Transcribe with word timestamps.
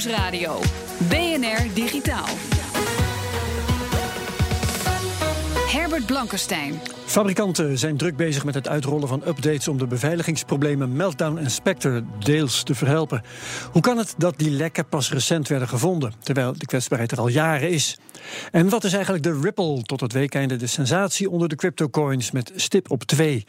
BNR 0.00 0.64
Herbert 5.80 6.06
Blankenstein. 6.06 6.80
Fabrikanten 7.06 7.78
zijn 7.78 7.96
druk 7.96 8.16
bezig 8.16 8.44
met 8.44 8.54
het 8.54 8.68
uitrollen 8.68 9.08
van 9.08 9.22
updates 9.26 9.68
om 9.68 9.78
de 9.78 9.86
beveiligingsproblemen 9.86 10.92
Meltdown 10.92 11.38
en 11.38 11.50
Spectre 11.50 12.04
deels 12.18 12.62
te 12.62 12.74
verhelpen. 12.74 13.22
Hoe 13.72 13.82
kan 13.82 13.98
het 13.98 14.14
dat 14.16 14.38
die 14.38 14.50
lekken 14.50 14.88
pas 14.88 15.12
recent 15.12 15.48
werden 15.48 15.68
gevonden, 15.68 16.12
terwijl 16.22 16.52
de 16.58 16.66
kwetsbaarheid 16.66 17.12
er 17.12 17.18
al 17.18 17.28
jaren 17.28 17.70
is? 17.70 17.98
En 18.50 18.68
wat 18.68 18.84
is 18.84 18.92
eigenlijk 18.92 19.22
de 19.22 19.40
ripple 19.40 19.82
tot 19.82 20.00
het 20.00 20.12
weekeinde 20.12 20.56
de 20.56 20.66
sensatie 20.66 21.30
onder 21.30 21.48
de 21.48 21.56
cryptocoins 21.56 22.30
met 22.30 22.52
stip 22.56 22.90
op 22.90 23.04
2? 23.04 23.44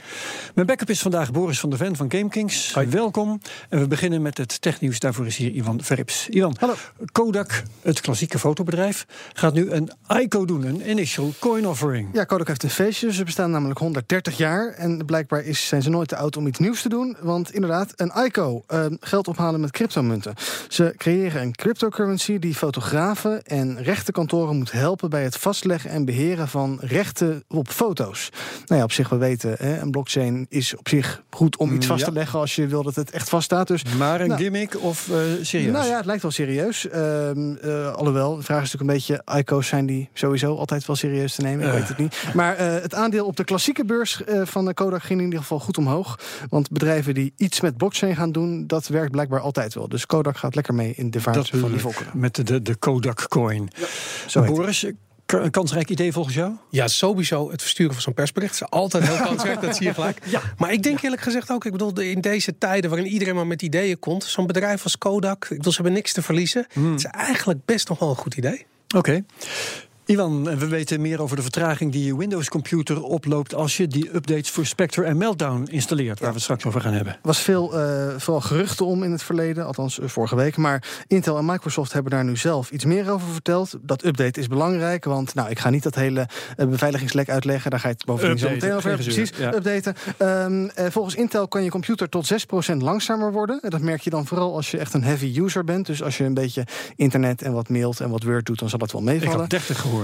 Mijn 0.56 0.68
backup 0.68 0.90
is 0.90 1.02
vandaag 1.02 1.32
Boris 1.32 1.60
van 1.60 1.70
der 1.70 1.80
Ven 1.80 1.96
van 1.96 2.12
GameKings. 2.12 2.74
Welkom. 2.90 3.42
En 3.70 3.80
we 3.80 3.88
beginnen 3.88 4.22
met 4.22 4.38
het 4.38 4.62
technieuws. 4.62 5.00
Daarvoor 5.00 5.26
is 5.26 5.38
hier 5.38 5.52
Ivan 5.52 5.84
Verrips. 5.84 6.28
Ivan, 6.30 6.56
Hallo. 6.60 6.76
Kodak, 7.12 7.64
het 7.82 8.02
klassieke 8.02 8.40
fotobedrijf, 8.40 9.06
gaat 9.34 9.54
nu 9.54 9.72
een 9.72 9.92
ICO 10.22 10.46
doen, 10.46 10.66
een 10.66 10.90
initial 10.90 11.34
coin 11.40 11.68
offering. 11.68 12.10
Ja, 12.14 12.21
Kodak 12.26 12.48
heeft 12.48 12.64
een 12.64 12.70
feestje. 12.70 13.14
Ze 13.14 13.24
bestaan 13.24 13.52
namelijk 13.52 13.80
130 13.80 14.38
jaar. 14.38 14.68
En 14.74 15.06
blijkbaar 15.06 15.44
is, 15.44 15.68
zijn 15.68 15.82
ze 15.82 15.90
nooit 15.90 16.08
te 16.08 16.16
oud 16.16 16.38
om 16.38 16.48
iets 16.48 16.60
nieuws 16.60 16.82
te 16.82 16.90
doen. 16.90 17.18
Want 17.22 17.54
inderdaad, 17.54 17.94
een 17.96 18.12
ICO, 18.26 18.64
eh, 18.68 18.86
geld 19.00 19.28
ophalen 19.28 19.60
met 19.60 19.72
cryptomunten. 19.72 20.34
Ze 20.68 20.94
creëren 20.98 21.42
een 21.42 21.56
cryptocurrency 21.56 22.40
die 22.40 22.56
fotografen 22.56 23.44
en 23.44 23.84
rechtenkantoren 23.84 24.58
moet 24.58 24.72
helpen 24.72 25.10
bij 25.10 25.24
het 25.24 25.38
vastleggen 25.38 25.90
en 25.90 26.06
beheren 26.06 26.48
van 26.48 26.78
rechten 26.82 27.44
op 27.48 27.68
foto's. 27.68 28.30
Nou 28.66 28.78
ja, 28.80 28.84
op 28.84 28.92
zich, 28.92 29.10
we 29.10 29.18
weten, 29.18 29.56
hè, 29.60 29.80
een 29.82 29.92
blockchain 29.92 30.46
is 30.50 30.76
op 30.76 30.88
zich 30.88 31.24
goed 31.30 31.58
om 31.58 31.68
iets 31.74 31.86
Mm, 31.86 31.92
vast 31.92 32.00
ja. 32.00 32.08
te 32.08 32.14
leggen 32.14 32.40
als 32.40 32.56
je 32.56 32.68
wil 32.68 32.84
dat 32.84 32.96
het 32.96 33.12
echt 33.12 33.30
vaststaat. 33.30 33.68
Dus 33.68 33.84
Maar 33.98 34.22
een 34.22 34.28
Nou, 34.28 34.40
gimmick 34.42 34.82
of 34.82 35.10
eh, 35.10 35.16
serieus? 35.42 35.72
Nou 35.72 35.86
ja, 35.88 35.96
het 35.98 36.06
lijkt 36.06 36.22
wel 36.22 36.32
serieus. 36.32 36.90
Ehm, 36.90 37.56
eh, 37.56 37.94
alhoewel, 37.94 38.36
de 38.36 38.44
vraag 38.44 38.64
is 38.64 38.72
natuurlijk 38.74 39.08
een 39.10 39.16
beetje... 39.16 39.38
ICO's 39.40 39.68
zijn 39.68 39.86
die 39.86 40.10
sowieso 40.14 40.56
altijd 40.56 40.86
wel 40.86 40.96
serieus 40.96 41.36
te 41.36 41.42
nemen. 41.42 41.66
Ik 41.66 41.72
Eh. 41.74 41.80
weet 41.80 41.88
het 41.88 41.98
niet. 42.02 42.34
Maar 42.34 42.56
eh, 42.56 42.82
het 42.82 42.96
aandeel 42.96 43.26
op 43.26 43.36
de 43.36 43.44
klassieke 43.44 43.86
beurs 43.86 44.24
eh, 44.24 44.42
van 44.46 44.66
de 44.66 44.74
Kodak 44.74 45.04
ging 45.04 45.20
in 45.20 45.26
ieder 45.26 45.40
geval 45.40 45.60
goed 45.60 45.78
omhoog. 45.78 46.20
Want 46.50 46.70
bedrijven 46.70 47.14
die 47.14 47.34
iets 47.38 47.62
met 47.62 47.78
blockchain 47.78 48.16
gaan 48.16 48.32
doen... 48.32 48.68
dat 48.68 48.88
werkt 48.88 49.12
blijkbaar 49.12 49.40
altijd 49.40 49.74
wel. 49.74 49.88
Dus 49.90 50.06
Kodak 50.06 50.38
gaat 50.38 50.56
lekker 50.56 50.74
mee 50.74 50.94
in 50.96 51.12
de 51.12 51.22
vaart 51.22 51.36
Dat 51.36 51.50
van 51.50 51.72
die 51.72 51.80
volkeren. 51.80 52.12
met 52.20 52.48
de, 52.48 52.62
de 52.62 52.76
Kodak 52.76 53.26
coin. 53.28 53.70
Zo 54.28 54.40
heet 54.40 54.50
het. 54.50 54.58
Boris, 54.58 54.86
een 55.40 55.52
kansrijk 55.52 55.90
idee 55.90 56.12
volgens 56.12 56.36
jou? 56.36 56.52
Ja, 56.70 56.88
sowieso 56.88 57.52
het 57.52 57.62
versturen 57.62 57.94
van 57.94 58.02
zo'n 58.02 58.14
persbericht 58.14 58.54
is 58.54 58.70
altijd 58.70 59.08
heel 59.08 59.26
kansrijk, 59.26 59.62
dat 59.66 59.76
zie 59.76 59.86
je 59.86 59.94
gelijk. 59.94 60.20
Maar 60.58 60.72
ik 60.72 60.84
denk 60.84 61.02
eerlijk 61.02 61.22
gezegd 61.22 61.52
ook, 61.52 61.66
ik 61.66 61.72
bedoel, 61.72 62.00
in 62.00 62.22
deze 62.22 62.58
tijden 62.58 62.90
waarin 62.90 63.08
iedereen 63.08 63.36
maar 63.36 63.48
met 63.48 63.62
ideeën 63.62 64.00
komt, 64.00 64.24
zo'n 64.24 64.48
bedrijf 64.48 64.84
als 64.84 64.98
Kodak, 64.98 65.44
ik 65.44 65.58
bedoel, 65.58 65.72
ze 65.72 65.82
hebben 65.82 65.94
niks 65.94 66.14
te 66.14 66.22
verliezen. 66.22 66.68
Het 66.74 66.98
is 66.98 67.06
eigenlijk 67.06 67.60
best 67.66 67.90
nog 67.90 68.00
wel 68.00 68.10
een 68.10 68.16
goed 68.16 68.36
idee. 68.36 68.66
Oké. 68.96 69.24
Ivan, 70.12 70.44
we 70.58 70.68
weten 70.68 71.02
meer 71.02 71.22
over 71.22 71.36
de 71.36 71.42
vertraging 71.42 71.92
die 71.92 72.06
je 72.06 72.18
Windows-computer 72.18 73.04
oploopt 73.04 73.56
als 73.56 73.78
je 73.78 73.88
die 73.88 74.16
updates 74.16 74.50
voor 74.50 74.66
Spectre 74.66 75.04
en 75.04 75.18
Meltdown 75.18 75.68
installeert, 75.70 76.20
waar 76.20 76.28
we 76.28 76.34
het 76.34 76.44
straks 76.44 76.66
over 76.66 76.82
gaan 76.82 76.94
hebben. 76.94 77.14
Er 77.14 77.20
was 77.22 77.40
veel, 77.40 77.80
eh, 77.80 78.08
vooral 78.18 78.42
geruchten 78.42 78.86
om 78.86 79.04
in 79.04 79.12
het 79.12 79.24
verleden, 79.24 79.66
althans 79.66 80.00
eh, 80.00 80.08
vorige 80.08 80.36
week. 80.36 80.58
Maar 80.58 80.84
Intel 81.08 81.38
en 81.38 81.46
Microsoft 81.46 81.94
hebben 81.94 82.12
daar 82.12 82.24
nu 82.24 82.38
zelf 82.38 82.72
iets 82.72 82.86
meer 82.86 83.12
over 83.12 83.28
verteld. 83.28 83.78
Dat 83.82 84.06
update 84.06 84.40
is 84.40 84.48
belangrijk, 84.48 85.04
want 85.06 85.34
nou, 85.34 85.50
ik 85.50 85.60
ga 85.60 85.70
niet 85.70 85.84
dat 85.84 85.96
hele 85.96 86.28
eh, 86.58 86.68
beveiligingslek 86.68 87.30
uitleggen. 87.30 87.72
Daar 87.72 87.80
ga 87.80 87.88
je 87.88 87.94
het 87.94 88.06
bovendien 88.06 88.38
zo 88.38 88.46
Updaten, 88.46 88.68
meteen 88.68 88.78
over 88.78 88.90
hebben. 88.90 89.14
Precies, 89.14 89.40
updaten. 89.56 89.96
Ehm, 90.18 90.68
eh, 90.68 90.92
volgens 90.92 91.16
Intel 91.16 91.48
kan 91.48 91.64
je 91.64 91.70
computer 91.70 92.10
tot 92.10 92.28
6% 92.28 92.82
langzamer 92.82 93.32
worden. 93.32 93.60
En 93.62 93.70
dat 93.70 93.82
merk 93.82 94.02
je 94.02 94.10
dan 94.10 94.26
vooral 94.26 94.56
als 94.56 94.72
je 94.72 94.78
echt 94.78 94.94
een 94.94 95.04
heavy 95.04 95.40
user 95.40 95.64
bent. 95.64 95.86
Dus 95.86 96.04
als 96.04 96.18
je 96.18 96.24
een 96.24 96.34
beetje 96.34 96.66
internet 96.96 97.42
en 97.42 97.54
wat 97.54 97.70
mailt 97.70 98.00
en 98.00 98.10
wat 98.10 98.24
Word 98.24 98.46
doet, 98.46 98.60
dan 98.60 98.70
zal 98.70 98.80
dat 98.80 98.92
wel 98.92 99.02
Ik 99.02 99.08
meevallen. 99.08 99.40
had 99.40 99.50
30 99.50 99.80
gehoord. 99.82 100.00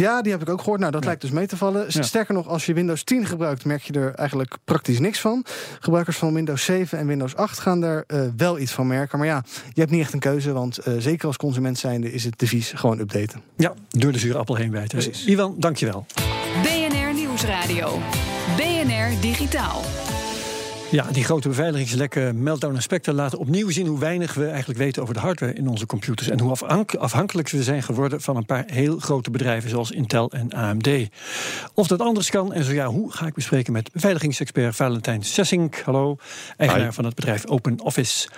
Ja, 0.00 0.22
die 0.22 0.32
heb 0.32 0.42
ik 0.42 0.48
ook 0.48 0.60
gehoord. 0.60 0.80
Nou, 0.80 0.92
dat 0.92 1.04
lijkt 1.04 1.20
dus 1.20 1.30
mee 1.30 1.46
te 1.46 1.56
vallen. 1.56 1.84
Ja. 1.88 2.02
Sterker 2.02 2.34
nog, 2.34 2.48
als 2.48 2.66
je 2.66 2.74
Windows 2.74 3.02
10 3.02 3.26
gebruikt, 3.26 3.64
merk 3.64 3.82
je 3.82 3.92
er 3.92 4.14
eigenlijk 4.14 4.56
praktisch 4.64 4.98
niks 4.98 5.20
van. 5.20 5.44
Gebruikers 5.80 6.16
van 6.16 6.34
Windows 6.34 6.64
7 6.64 6.98
en 6.98 7.06
Windows 7.06 7.36
8 7.36 7.58
gaan 7.58 7.80
daar 7.80 8.04
eh, 8.06 8.20
wel 8.36 8.58
iets 8.58 8.72
van 8.72 8.86
merken. 8.86 9.18
Maar 9.18 9.26
ja, 9.26 9.42
je 9.72 9.80
hebt 9.80 9.92
niet 9.92 10.00
echt 10.00 10.12
een 10.12 10.18
keuze, 10.18 10.52
want 10.52 10.78
eh, 10.78 10.94
zeker 10.98 11.26
als 11.26 11.36
consument 11.36 11.78
zijnde 11.78 12.12
is 12.12 12.24
het 12.24 12.38
devies 12.38 12.72
gewoon 12.74 12.98
updaten. 12.98 13.42
Ja, 13.56 13.74
door 13.88 14.12
de 14.12 14.18
zure 14.18 14.38
appel 14.38 14.54
heen 14.54 14.70
bijten. 14.70 14.98
Precies. 14.98 15.26
Ivan, 15.26 15.54
dankjewel. 15.58 16.06
BNR 16.62 17.14
Nieuwsradio. 17.14 17.98
BNR 18.56 19.20
Digitaal. 19.20 20.05
Ja, 20.96 21.06
die 21.12 21.24
grote 21.24 21.48
beveiligingslekken 21.48 22.42
Meltdown 22.42 22.74
en 22.74 22.82
Spectre 22.82 23.12
laten 23.12 23.38
opnieuw 23.38 23.70
zien 23.70 23.86
hoe 23.86 23.98
weinig 23.98 24.34
we 24.34 24.46
eigenlijk 24.46 24.78
weten 24.78 25.02
over 25.02 25.14
de 25.14 25.20
hardware 25.20 25.52
in 25.52 25.68
onze 25.68 25.86
computers. 25.86 26.28
En 26.28 26.40
hoe 26.40 26.50
afhank- 26.50 26.94
afhankelijk 26.94 27.48
we 27.48 27.62
zijn 27.62 27.82
geworden 27.82 28.20
van 28.20 28.36
een 28.36 28.44
paar 28.44 28.64
heel 28.66 28.98
grote 28.98 29.30
bedrijven 29.30 29.70
zoals 29.70 29.90
Intel 29.90 30.30
en 30.30 30.52
AMD. 30.52 30.88
Of 31.74 31.86
dat 31.86 32.00
anders 32.00 32.30
kan 32.30 32.52
en 32.52 32.64
zo 32.64 32.72
ja, 32.72 32.86
hoe 32.86 33.12
ga 33.12 33.26
ik 33.26 33.34
bespreken 33.34 33.72
met 33.72 33.92
beveiligingsexpert 33.92 34.76
Valentijn 34.76 35.22
Sessink. 35.22 35.76
Hallo, 35.84 36.16
eigenaar 36.56 36.86
Hi. 36.86 36.92
van 36.92 37.04
het 37.04 37.14
bedrijf 37.14 37.46
Open 37.46 37.80
Office. 37.80 38.28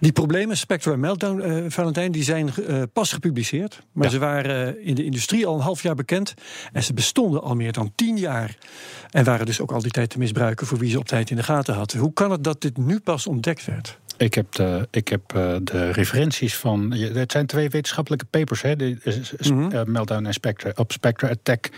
Die 0.00 0.12
problemen, 0.12 0.56
Spectre 0.56 0.92
en 0.92 1.00
Meltdown, 1.00 1.40
eh, 1.40 1.64
Valentijn, 1.68 2.12
die 2.12 2.22
zijn 2.24 2.50
eh, 2.54 2.82
pas 2.92 3.12
gepubliceerd. 3.12 3.82
Maar 3.92 4.04
Ja. 4.04 4.10
ze 4.10 4.18
waren 4.18 4.76
eh, 4.76 4.86
in 4.88 4.94
de 4.94 5.04
industrie 5.04 5.46
al 5.46 5.54
een 5.54 5.60
half 5.60 5.82
jaar 5.82 5.94
bekend. 5.94 6.34
En 6.72 6.82
ze 6.82 6.92
bestonden 6.94 7.42
al 7.42 7.54
meer 7.54 7.72
dan 7.72 7.92
tien 7.94 8.16
jaar. 8.16 8.56
En 9.10 9.24
waren 9.24 9.46
dus 9.46 9.60
ook 9.60 9.72
al 9.72 9.82
die 9.82 9.90
tijd 9.90 10.10
te 10.10 10.18
misbruiken 10.18 10.66
voor 10.66 10.78
wie 10.78 10.90
ze 10.90 10.98
op 10.98 11.04
tijd 11.08 11.30
in 11.30 11.36
de 11.36 11.42
gaten 11.42 11.74
had. 11.74 11.94
Hoe 11.98 12.12
kan 12.12 12.30
het 12.30 12.44
dat 12.44 12.60
dit 12.60 12.76
nu 12.76 13.00
pas 13.00 13.26
ontdekt 13.26 13.64
werd? 13.64 13.98
Ik 14.16 14.34
heb 14.34 14.52
de, 14.52 14.88
ik 14.90 15.08
heb, 15.08 15.34
eh, 15.34 15.56
de 15.62 15.90
referenties 15.90 16.56
van. 16.56 16.92
Het 16.92 17.32
zijn 17.32 17.46
twee 17.46 17.68
wetenschappelijke 17.68 18.24
papers, 18.24 18.62
hè? 18.62 18.76
De, 18.76 18.96
eh, 19.04 19.50
Mhm. 19.50 19.70
eh, 19.70 19.84
Meltdown 19.84 20.24
en 20.26 20.32
Spectre. 20.32 20.72
Op 20.76 20.92
Spectre 20.92 21.30
Attack 21.30 21.68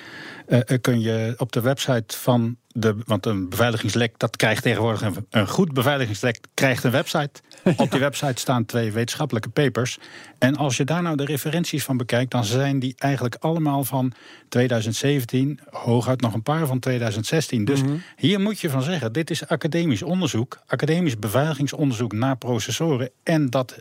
kun 0.80 1.00
je 1.00 1.34
op 1.36 1.52
de 1.52 1.60
website 1.60 2.16
van 2.16 2.56
de. 2.68 2.96
Want 3.04 3.26
een 3.26 3.48
beveiligingslek, 3.48 4.18
dat 4.18 4.36
krijgt 4.36 4.62
tegenwoordig 4.62 5.02
een, 5.02 5.26
een 5.30 5.48
goed 5.48 5.72
beveiligingslek, 5.72 6.38
krijgt 6.54 6.84
een 6.84 6.90
website. 6.90 7.30
Op 7.76 7.90
die 7.90 8.00
website 8.00 8.40
staan 8.40 8.64
twee 8.64 8.92
wetenschappelijke 8.92 9.48
papers. 9.48 9.98
En 10.38 10.56
als 10.56 10.76
je 10.76 10.84
daar 10.84 11.02
nou 11.02 11.16
de 11.16 11.24
referenties 11.24 11.84
van 11.84 11.96
bekijkt, 11.96 12.30
dan 12.30 12.44
zijn 12.44 12.78
die 12.78 12.94
eigenlijk 12.98 13.36
allemaal 13.40 13.84
van 13.84 14.12
2017, 14.48 15.60
hooguit 15.70 16.20
nog 16.20 16.34
een 16.34 16.42
paar 16.42 16.66
van 16.66 16.78
2016. 16.78 17.64
Dus 17.64 17.82
Mhm. 17.82 17.96
hier 18.16 18.40
moet 18.40 18.60
je 18.60 18.70
van 18.70 18.82
zeggen: 18.82 19.12
dit 19.12 19.30
is 19.30 19.46
academisch 19.46 20.02
onderzoek, 20.02 20.58
academisch 20.66 21.18
beveiligingsonderzoek 21.18 22.12
naar 22.12 22.36
processoren. 22.36 23.10
En 23.22 23.50
dat, 23.50 23.78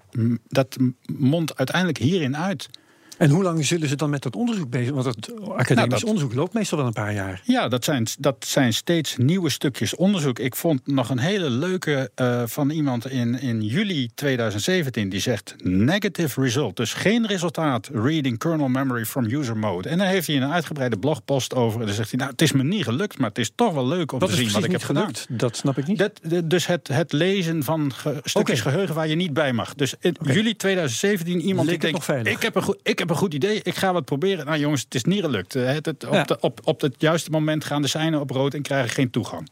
dat 0.48 0.78
mondt 1.18 1.58
uiteindelijk 1.58 1.98
hierin 1.98 2.38
uit. 2.38 2.70
En 3.18 3.30
hoe 3.30 3.44
lang 3.44 3.66
zullen 3.66 3.88
ze 3.90 3.96
dan 3.96 4.10
met 4.10 4.22
dat 4.24 4.36
onderzoek 4.36 4.70
bezig? 4.70 4.94
Want 4.94 5.06
het 5.06 5.32
academisch 5.42 5.76
Nou, 5.76 5.90
dat- 5.90 6.04
onderzoek 6.04 6.34
loopt 6.34 6.54
meestal 6.54 6.78
wel 6.78 6.88
een 6.88 6.94
paar 6.94 7.14
jaar. 7.14 7.42
Ja, 7.44 7.68
dat 7.68 7.84
zijn, 7.84 8.08
dat 8.20 8.36
zijn 8.48 8.74
steeds 8.74 9.16
nieuwe 9.18 9.50
stukjes 9.50 9.96
onderzoek. 9.96 10.40
Ik 10.40 10.56
vond 10.56 10.88
nog 10.88 11.10
een 11.10 11.18
hele 11.20 11.50
leuke 11.50 12.12
eh, 12.16 12.44
van 12.46 12.70
iemand 12.70 13.10
in, 13.10 13.40
in 13.42 13.62
juli 13.62 14.10
2017. 14.16 15.10
Die 15.10 15.20
zegt 15.20 15.56
negative 15.64 16.42
result. 16.42 16.76
Dus 16.76 16.94
geen 16.94 17.28
resultaat 17.28 17.90
reading 17.94 18.38
kernel 18.38 18.68
memory 18.68 19.06
from 19.06 19.26
user 19.26 19.58
mode. 19.58 19.90
En 19.90 19.98
dan 19.98 20.08
heeft 20.08 20.28
hij 20.28 20.36
een 20.36 20.52
uitgebreide 20.52 20.98
blogpost 20.98 21.54
over. 21.56 21.80
En 21.80 21.86
dan 21.86 21.96
zegt 21.96 22.10
hij, 22.10 22.20
nou 22.20 22.32
het 22.32 22.42
is 22.42 22.52
me 22.52 22.64
niet 22.64 22.84
gelukt. 22.84 23.18
Maar 23.18 23.30
het 23.30 23.38
is 23.38 23.52
toch 23.56 23.74
wel 23.74 23.88
leuk 23.88 24.12
om 24.12 24.20
te 24.20 24.36
zien 24.36 24.52
wat 24.52 24.64
ik 24.64 24.72
heb 24.72 24.84
gedaan. 24.84 25.02
gelukt? 25.04 25.26
Dat 25.30 25.56
snap 25.58 25.78
ik 25.78 25.88
niet. 25.88 25.98
Dat, 25.98 26.22
dus 26.46 26.68
het, 26.68 26.88
het 26.88 27.12
lezen 27.12 27.64
van 27.64 27.94
ge- 27.94 28.20
stukjes 28.24 28.62
geheugen 28.62 28.96
waar 28.96 29.08
je 29.08 29.16
niet 29.16 29.34
bij 29.34 29.54
mag. 29.54 29.76
Dus 29.76 29.94
in 30.00 30.16
juli 30.24 30.56
2017 30.56 31.40
iemand 31.42 31.68
Leek 31.70 31.82
die 31.82 31.92
denkt... 31.92 32.28
Ik 32.28 32.42
heb, 32.42 32.56
een 32.56 32.62
goed, 32.62 32.80
ik 32.84 33.00
heb 33.00 33.07
een 33.10 33.16
goed 33.16 33.34
idee, 33.34 33.60
ik 33.64 33.76
ga 33.76 33.94
wat 33.94 34.06
proberen. 34.06 34.46
Nou 34.46 34.60
jongens, 34.60 34.82
het 34.84 34.96
is 34.96 35.04
niet 35.04 35.22
gelukt. 35.22 35.56
Eh, 35.56 35.66
Het, 35.66 35.86
het, 35.86 36.06
op, 36.08 36.14
Ja. 36.14 36.24
de, 36.24 36.38
op, 36.40 36.60
op 36.64 36.82
het 36.82 36.96
juiste 36.98 37.30
moment 37.30 37.64
gaan 37.66 37.82
de 37.82 37.88
seinen 37.88 38.20
op 38.20 38.30
rood 38.30 38.54
en 38.54 38.62
krijgen 38.62 38.90
geen 38.90 39.10
toegang. 39.10 39.52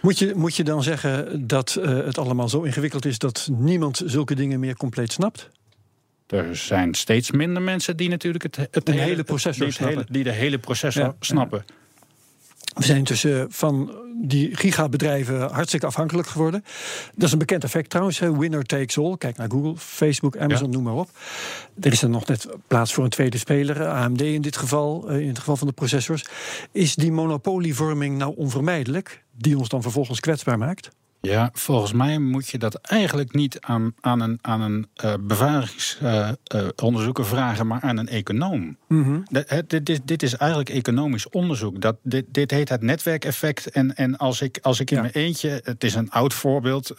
Moet 0.00 0.18
je, 0.18 0.32
moet 0.36 0.56
je 0.56 0.64
dan 0.64 0.82
zeggen 0.82 1.46
dat 1.46 1.74
eh, 1.82 1.88
het 1.88 2.18
allemaal 2.18 2.48
zo 2.48 2.62
ingewikkeld 2.62 3.04
is 3.04 3.18
dat 3.18 3.48
niemand 3.52 4.02
zulke 4.06 4.34
dingen 4.34 4.60
meer 4.60 4.76
compleet 4.76 5.12
snapt? 5.12 5.48
Er 6.26 6.56
zijn 6.56 6.94
steeds 6.94 7.30
minder 7.30 7.62
mensen 7.62 7.96
die 7.96 8.08
natuurlijk 8.08 8.42
het, 8.44 8.56
het 8.70 8.90
hele 8.90 9.24
processor 9.24 9.66
die, 9.66 9.74
het 9.74 9.78
hele- 9.78 9.90
snappen. 9.92 10.12
die 10.12 10.24
de 10.24 10.30
hele 10.32 10.58
processor 10.58 11.02
Ja, 11.02 11.14
snappen. 11.20 11.64
We 12.74 12.84
zijn 12.84 12.98
intussen 12.98 13.46
van 13.50 13.90
die 14.22 14.56
gigabedrijven 14.56 15.50
hartstikke 15.50 15.86
afhankelijk 15.86 16.28
geworden. 16.28 16.64
Dat 17.14 17.26
is 17.26 17.32
een 17.32 17.38
bekend 17.38 17.64
effect 17.64 17.90
trouwens. 17.90 18.18
Winner 18.18 18.64
takes 18.64 18.98
all. 18.98 19.16
Kijk 19.16 19.36
naar 19.36 19.50
Google, 19.50 19.76
Facebook, 19.76 20.36
Amazon, 20.36 20.70
noem 20.70 20.82
maar 20.82 20.94
op. 20.94 21.10
Er 21.80 21.92
is 21.92 22.02
er 22.02 22.08
nog 22.08 22.26
net 22.26 22.48
plaats 22.66 22.94
voor 22.94 23.04
een 23.04 23.10
tweede 23.10 23.38
speler. 23.38 23.86
AMD 23.86 24.20
in 24.20 24.42
dit 24.42 24.56
geval, 24.56 25.08
eh, 25.08 25.20
in 25.20 25.28
het 25.28 25.38
geval 25.38 25.56
van 25.56 25.66
de 25.66 25.72
processors. 25.72 26.24
Is 26.72 26.94
die 26.94 27.12
monopolievorming 27.12 28.18
nou 28.18 28.36
onvermijdelijk? 28.36 29.24
Die 29.36 29.58
ons 29.58 29.68
dan 29.68 29.82
vervolgens 29.82 30.20
kwetsbaar 30.20 30.58
maakt? 30.58 30.90
Ja, 31.24 31.50
volgens 31.52 31.92
mij 31.92 32.18
moet 32.18 32.48
je 32.48 32.58
dat 32.58 32.74
eigenlijk 32.74 33.32
niet 33.32 33.60
aan, 33.60 33.94
aan 34.00 34.20
een, 34.20 34.38
aan 34.40 34.60
een 34.60 34.86
uh, 35.04 35.14
uh, 36.54 37.24
vragen, 37.24 37.66
maar 37.66 37.80
aan 37.80 37.96
een 37.96 38.08
econoom. 38.08 38.76
Mhm. 38.88 39.20
dit, 39.66 39.86
dit, 39.86 40.00
dit, 40.04 40.22
is 40.22 40.36
eigenlijk 40.36 40.70
economisch 40.70 41.28
onderzoek. 41.28 41.80
Dat, 41.80 41.96
dit, 42.02 42.24
dit 42.28 42.50
heet 42.50 42.68
het 42.68 42.82
netwerkeffect. 42.82 43.70
En, 43.70 43.96
en 43.96 44.16
als 44.16 44.40
ik, 44.40 44.58
als 44.62 44.80
ik 44.80 44.90
in 44.90 44.96
Ja. 44.96 45.02
mijn 45.02 45.14
eentje, 45.14 45.60
het 45.64 45.84
is 45.84 45.94
een 45.94 46.10
oud 46.10 46.34
voorbeeld, 46.34 46.94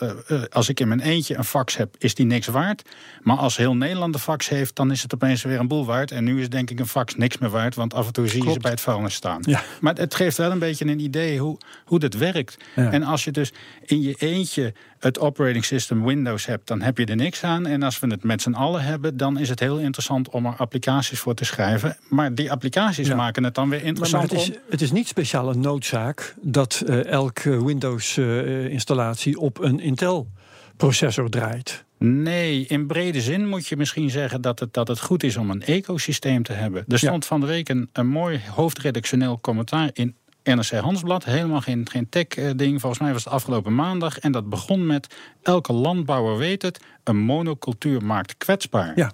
als 0.49 0.69
ik 0.69 0.79
in 0.79 0.87
mijn 0.87 0.99
eentje 0.99 1.37
een 1.37 1.43
fax 1.43 1.77
heb, 1.77 1.95
is 1.97 2.15
die 2.15 2.25
niks 2.25 2.47
waard. 2.47 2.89
Maar 3.21 3.37
als 3.37 3.57
heel 3.57 3.75
Nederland 3.75 4.13
een 4.13 4.19
fax 4.19 4.49
heeft, 4.49 4.75
dan 4.75 4.91
is 4.91 5.01
het 5.01 5.13
opeens 5.13 5.43
weer 5.43 5.59
een 5.59 5.67
boel 5.67 5.85
waard. 5.85 6.11
En 6.11 6.23
nu 6.23 6.41
is 6.41 6.49
denk 6.49 6.69
ik 6.69 6.79
een 6.79 6.87
fax 6.87 7.15
niks 7.15 7.37
meer 7.37 7.49
waard, 7.49 7.75
want 7.75 7.93
af 7.93 8.07
en 8.07 8.13
toe 8.13 8.27
zie 8.27 8.43
je 8.43 8.51
ze 8.51 8.59
bij 8.59 8.71
het 8.71 8.81
vuilnis 8.81 9.13
staan. 9.13 9.39
Ja. 9.41 9.63
Maar 9.81 9.95
het 9.95 10.15
geeft 10.15 10.37
wel 10.37 10.51
een 10.51 10.59
beetje 10.59 10.85
een 10.85 10.99
idee 10.99 11.39
hoe, 11.39 11.57
hoe 11.85 11.99
dat 11.99 12.13
werkt. 12.13 12.57
Ja. 12.75 12.91
En 12.91 13.03
als 13.03 13.23
je 13.23 13.31
dus 13.31 13.53
in 13.85 14.01
je 14.01 14.14
eentje 14.21 14.73
het 14.99 15.19
operating 15.19 15.65
system 15.65 16.05
Windows 16.05 16.45
hebt, 16.45 16.67
dan 16.67 16.81
heb 16.81 16.97
je 16.97 17.05
er 17.05 17.15
niks 17.15 17.43
aan. 17.43 17.65
En 17.65 17.83
als 17.83 17.99
we 17.99 18.07
het 18.07 18.23
met 18.23 18.41
z'n 18.41 18.53
allen 18.53 18.83
hebben, 18.83 19.17
dan 19.17 19.39
is 19.39 19.49
het 19.49 19.59
heel 19.59 19.77
interessant 19.79 20.29
om 20.29 20.45
er 20.45 20.55
applicaties 20.57 21.19
voor 21.19 21.33
te 21.33 21.45
schrijven. 21.45 21.97
Maar 22.09 22.35
die 22.35 22.51
applicaties 22.51 23.07
Ja. 23.07 23.15
maken 23.15 23.43
het 23.43 23.55
dan 23.55 23.69
weer 23.69 23.83
interessant 23.83 24.31
maar 24.31 24.39
het, 24.39 24.49
is, 24.49 24.57
het 24.69 24.81
is 24.81 24.91
niet 24.91 25.07
speciaal 25.07 25.49
een 25.49 25.59
noodzaak 25.59 26.35
dat 26.41 26.83
eh, 26.87 27.05
elke 27.05 27.65
Windows-installatie 27.65 29.39
op 29.39 29.59
een 29.59 29.79
Intel-processor 29.79 31.29
draait. 31.29 31.83
Nee, 31.97 32.65
in 32.67 32.87
brede 32.87 33.21
zin 33.21 33.47
moet 33.47 33.67
je 33.67 33.77
misschien 33.77 34.09
zeggen 34.09 34.41
dat 34.41 34.59
het, 34.59 34.73
dat 34.73 34.87
het 34.87 34.99
goed 34.99 35.23
is 35.23 35.37
om 35.37 35.49
een 35.49 35.61
ecosysteem 35.63 36.43
te 36.43 36.53
hebben. 36.53 36.85
Er 36.87 36.99
stond 36.99 37.25
van 37.25 37.39
de 37.39 37.45
week 37.45 37.69
een, 37.69 37.89
een 37.93 38.07
mooi 38.07 38.41
hoofdredactioneel 38.55 39.39
commentaar 39.41 39.89
in 39.93 40.15
NRC 40.45 40.69
Handelsblad. 40.71 41.23
Helemaal 41.23 41.61
geen, 41.61 41.89
geen 41.89 42.09
tech-ding. 42.09 42.81
Volgens 42.81 43.01
mij 43.01 43.13
was 43.13 43.23
het 43.23 43.33
afgelopen 43.33 43.75
maandag. 43.75 44.19
En 44.19 44.31
dat 44.31 44.49
begon 44.49 44.85
met: 44.85 45.15
elke 45.41 45.73
landbouwer 45.73 46.37
weet 46.37 46.61
het, 46.61 46.79
een 47.03 47.17
monocultuur 47.17 48.03
maakt 48.05 48.37
kwetsbaar. 48.37 48.91
Ja. 48.95 49.11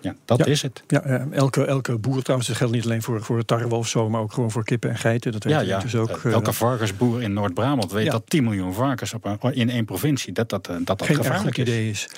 Ja, 0.00 0.14
dat 0.24 0.38
Ja. 0.38 0.44
is 0.44 0.62
het. 0.62 0.82
Ja, 0.86 1.00
eh, 1.02 1.32
elke, 1.32 1.64
elke 1.64 1.98
boer 1.98 2.22
trouwens, 2.22 2.48
dat 2.48 2.56
geldt 2.58 2.74
niet 2.74 2.84
alleen 2.84 3.02
voor, 3.02 3.22
voor 3.22 3.44
tarwe 3.44 3.74
of 3.74 3.88
zo, 3.88 4.08
maar 4.08 4.20
ook 4.20 4.32
gewoon 4.32 4.50
voor 4.50 4.64
kippen 4.64 4.90
en 4.90 4.96
geiten. 4.98 5.32
Dat 5.32 5.44
weet 5.44 5.66
Ja, 5.66 5.78
dus 5.78 5.94
ook. 5.94 6.08
Eh, 6.08 6.24
eh, 6.24 6.32
elke 6.32 6.52
varkensboer 6.52 7.22
in 7.22 7.32
Noord-Brabant 7.32 7.92
weet 7.92 8.04
Ja. 8.04 8.10
dat 8.10 8.22
10 8.26 8.44
miljoen 8.44 8.74
varkens 8.74 9.14
op 9.14 9.24
een- 9.24 9.54
in 9.54 9.70
één 9.70 9.84
provincie, 9.84 10.32
dat 10.32 10.48
dat, 10.48 10.68
eh, 10.68 10.74
dat, 10.76 10.86
dat 10.86 11.02
geen 11.02 11.16
gevaarlijk 11.16 11.58
idee 11.58 11.90
is. 11.90 12.08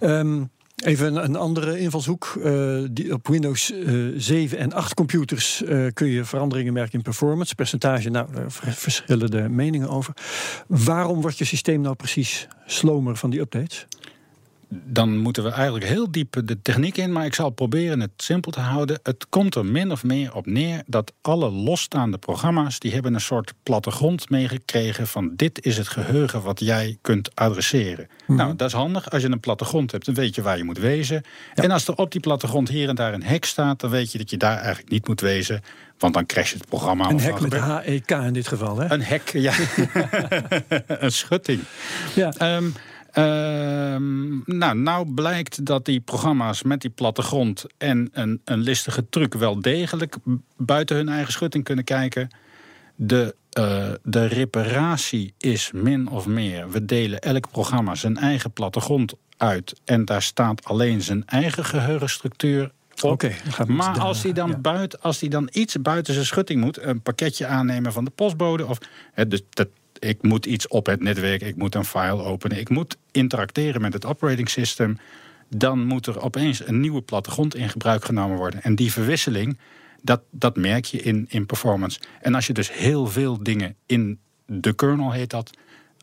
Ehm, 0.00 0.42
even 0.84 1.24
een, 1.24 1.36
andere 1.36 1.78
invalshoek. 1.78 2.38
Eh, 2.44 2.78
die, 2.90 3.12
op 3.12 3.28
Windows 3.28 3.72
eh, 3.72 3.94
7 4.16 4.58
en 4.58 4.72
8 4.72 4.94
computers 4.94 5.62
eh, 5.62 5.86
kun 5.92 6.06
je 6.06 6.24
veranderingen 6.24 6.72
merken 6.72 6.92
in 6.92 7.02
performance. 7.02 7.54
Percentage, 7.54 8.10
nou, 8.10 8.32
daar 8.32 8.52
ver- 8.52 8.72
verschillen 8.72 9.30
de 9.30 9.48
meningen 9.48 9.88
over. 9.88 10.14
Waarom 10.66 11.20
wordt 11.20 11.38
je 11.38 11.44
systeem 11.44 11.80
nou 11.80 11.94
precies 11.94 12.48
slomer 12.66 13.16
van 13.16 13.30
die 13.30 13.40
updates? 13.40 13.86
Dan 14.68 15.18
moeten 15.18 15.42
we 15.42 15.50
eigenlijk 15.50 15.84
heel 15.84 16.10
diep 16.10 16.36
de 16.44 16.62
techniek 16.62 16.96
in, 16.96 17.12
maar 17.12 17.24
ik 17.24 17.34
zal 17.34 17.50
proberen 17.50 18.00
het 18.00 18.10
simpel 18.16 18.50
te 18.50 18.60
houden. 18.60 19.00
Het 19.02 19.26
komt 19.28 19.54
er 19.54 19.64
min 19.64 19.92
of 19.92 20.04
meer 20.04 20.34
op 20.34 20.46
neer 20.46 20.82
dat 20.86 21.12
alle 21.20 21.50
losstaande 21.50 22.18
programma's, 22.18 22.78
die 22.78 22.92
hebben 22.92 23.14
een 23.14 23.20
soort 23.20 23.54
plattegrond 23.62 24.30
meegekregen 24.30 25.06
van 25.06 25.32
dit 25.36 25.64
is 25.64 25.76
het 25.76 25.88
geheugen 25.88 26.42
wat 26.42 26.60
jij 26.60 26.98
kunt 27.00 27.34
adresseren. 27.34 28.08
Nou, 28.26 28.56
dat 28.56 28.68
is 28.68 28.74
handig. 28.74 29.10
Als 29.10 29.22
je 29.22 29.30
een 29.30 29.40
plattegrond 29.40 29.92
hebt, 29.92 30.04
dan 30.04 30.14
weet 30.14 30.34
je 30.34 30.42
waar 30.42 30.56
je 30.56 30.64
moet 30.64 30.78
wezen. 30.78 31.22
En 31.54 31.70
als 31.70 31.88
er 31.88 31.96
op 31.96 32.12
die 32.12 32.20
plattegrond 32.20 32.68
hier 32.68 32.88
en 32.88 32.94
daar 32.94 33.14
een 33.14 33.22
hek 33.22 33.44
staat, 33.44 33.80
dan 33.80 33.90
weet 33.90 34.12
je 34.12 34.18
dat 34.18 34.30
je 34.30 34.36
daar 34.36 34.58
eigenlijk 34.58 34.90
niet 34.90 35.06
moet 35.06 35.20
wezen, 35.20 35.62
want 35.98 36.14
dan 36.14 36.26
crasht 36.26 36.54
het 36.54 36.68
programma. 36.68 37.10
Een 37.10 37.20
hek 37.20 37.40
met 37.40 37.52
HEK 37.52 38.10
in 38.10 38.32
dit 38.32 38.48
geval, 38.48 38.78
hè? 38.78 38.90
Een 38.90 39.02
hek, 39.02 39.28
ja. 39.32 39.52
een 40.86 41.12
schutting. 41.12 41.60
Ja. 42.14 42.32
Ehm, 42.32 42.64
ehm, 43.16 44.58
nou, 44.58 44.78
nou 44.78 45.12
blijkt 45.14 45.64
dat 45.64 45.84
die 45.84 46.00
programma's 46.00 46.62
met 46.62 46.80
die 46.80 46.90
plattegrond 46.90 47.64
en 47.78 48.08
een, 48.12 48.40
een 48.44 48.60
listige 48.60 49.08
truc 49.08 49.34
wel 49.34 49.60
degelijk 49.60 50.16
buiten 50.56 50.96
hun 50.96 51.08
eigen 51.08 51.32
schutting 51.32 51.64
kunnen 51.64 51.84
kijken. 51.84 52.28
De, 52.94 53.34
eh, 53.50 53.90
de 54.02 54.26
reparatie 54.26 55.34
is 55.38 55.70
min 55.72 56.08
of 56.08 56.26
meer. 56.26 56.70
We 56.70 56.84
delen 56.84 57.20
elk 57.20 57.50
programma 57.50 57.94
zijn 57.94 58.16
eigen 58.16 58.50
plattegrond 58.50 59.14
uit. 59.36 59.80
En 59.84 60.04
daar 60.04 60.22
staat 60.22 60.64
alleen 60.64 61.02
zijn 61.02 61.26
eigen 61.26 61.64
geheugenstructuur. 61.64 62.70
Oké, 63.02 63.32
maar 63.66 63.98
als 63.98 64.22
hij 64.22 64.32
dan, 64.32 64.48
ja. 64.50 64.58
buiten, 64.58 65.00
als 65.00 65.20
hij 65.20 65.28
dan 65.28 65.48
iets 65.52 65.82
buiten 65.82 66.14
zijn 66.14 66.26
schutting 66.26 66.60
moet, 66.60 66.82
een 66.82 67.00
pakketje 67.00 67.46
aannemen 67.46 67.92
van 67.92 68.04
de 68.04 68.10
postbode. 68.10 68.66
Of, 68.66 68.78
hè, 69.12 69.28
dus 69.28 69.42
dat, 69.50 69.68
ik 69.98 70.22
moet 70.22 70.46
iets 70.46 70.68
op 70.68 70.86
het 70.86 71.02
netwerk, 71.02 71.42
ik 71.42 71.56
moet 71.56 71.74
een 71.74 71.84
file 71.84 72.22
openen, 72.22 72.58
ik 72.58 72.68
moet 72.68 72.96
interacteren 73.10 73.80
met 73.80 73.92
het 73.92 74.04
operating 74.04 74.48
system. 74.48 74.98
Dan 75.48 75.84
moet 75.84 76.06
er 76.06 76.20
opeens 76.20 76.66
een 76.66 76.80
nieuwe 76.80 77.02
plattegrond 77.02 77.54
in 77.54 77.68
gebruik 77.68 78.04
genomen 78.04 78.36
worden. 78.36 78.62
En 78.62 78.74
die 78.74 78.92
verwisseling, 78.92 79.58
dat, 80.02 80.20
dat 80.30 80.56
merk 80.56 80.84
je 80.84 81.02
in, 81.02 81.26
in 81.28 81.46
performance. 81.46 82.00
En 82.20 82.34
als 82.34 82.46
je 82.46 82.52
dus 82.52 82.72
heel 82.72 83.06
veel 83.06 83.42
dingen 83.42 83.74
in 83.86 84.18
de 84.46 84.72
kernel 84.72 85.12
heet 85.12 85.30
dat. 85.30 85.50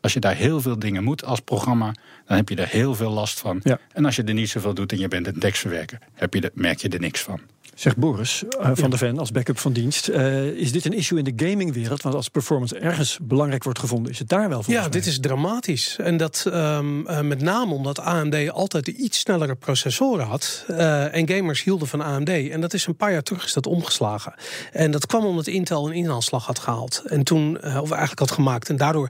Als 0.00 0.12
je 0.12 0.20
daar 0.20 0.34
heel 0.34 0.60
veel 0.60 0.78
dingen 0.78 1.04
moet 1.04 1.24
als 1.24 1.40
programma, 1.40 1.94
dan 2.26 2.36
heb 2.36 2.48
je 2.48 2.56
er 2.56 2.68
heel 2.68 2.94
veel 2.94 3.10
last 3.10 3.40
van. 3.40 3.60
Ja. 3.62 3.78
En 3.92 4.04
als 4.04 4.16
je 4.16 4.22
er 4.22 4.34
niet 4.34 4.48
zoveel 4.48 4.74
doet 4.74 4.92
en 4.92 4.98
je 4.98 5.08
bent 5.08 5.26
een 5.26 5.38
tekstverwerker, 5.38 5.98
heb 6.12 6.34
je 6.34 6.40
er, 6.40 6.50
merk 6.54 6.78
je 6.78 6.88
er 6.88 7.00
niks 7.00 7.20
van. 7.20 7.40
Zegt 7.74 7.96
Boris 7.96 8.44
eh, 8.60 8.70
van 8.74 8.90
der 8.90 8.98
Ven 8.98 9.18
als 9.18 9.30
backup 9.30 9.58
van 9.58 9.72
dienst. 9.72 10.08
Eh, 10.08 10.44
is 10.44 10.72
dit 10.72 10.84
een 10.84 10.92
issue 10.92 11.18
in 11.18 11.24
de 11.24 11.46
gamingwereld? 11.46 12.02
Want 12.02 12.14
als 12.14 12.28
performance 12.28 12.78
ergens 12.78 13.18
belangrijk 13.22 13.64
wordt 13.64 13.78
gevonden, 13.78 14.12
is 14.12 14.18
het 14.18 14.28
daar 14.28 14.48
wel 14.48 14.62
voor. 14.62 14.74
Ja, 14.74 14.88
dit 14.88 15.06
is 15.06 15.20
dramatisch. 15.20 15.96
En 15.98 16.16
dat 16.16 16.44
ehm, 16.52 17.06
eh, 17.06 17.20
met 17.20 17.40
name 17.40 17.74
omdat 17.74 18.00
AMD 18.00 18.50
altijd 18.50 18.84
de 18.84 18.94
iets 18.94 19.18
snellere 19.18 19.54
processoren 19.54 20.26
had. 20.26 20.64
en 20.66 21.28
gamers 21.28 21.62
hielden 21.62 21.88
van 21.88 22.00
AMD. 22.00 22.28
En 22.28 22.60
dat 22.60 22.74
is 22.74 22.86
een 22.86 22.96
paar 22.96 23.12
jaar 23.12 23.22
terug 23.22 23.44
is 23.44 23.52
dat 23.52 23.66
omgeslagen. 23.66 24.34
En 24.72 24.90
dat 24.90 25.06
kwam 25.06 25.24
omdat 25.24 25.46
Intel 25.46 25.86
een 25.86 25.94
inhaalslag 25.94 26.46
had 26.46 26.58
gehaald. 26.58 27.02
En 27.06 27.22
toen, 27.22 27.56
of 27.56 27.90
eigenlijk 27.90 28.18
had 28.18 28.30
gemaakt. 28.30 28.68
En 28.68 28.76
daardoor 28.76 29.08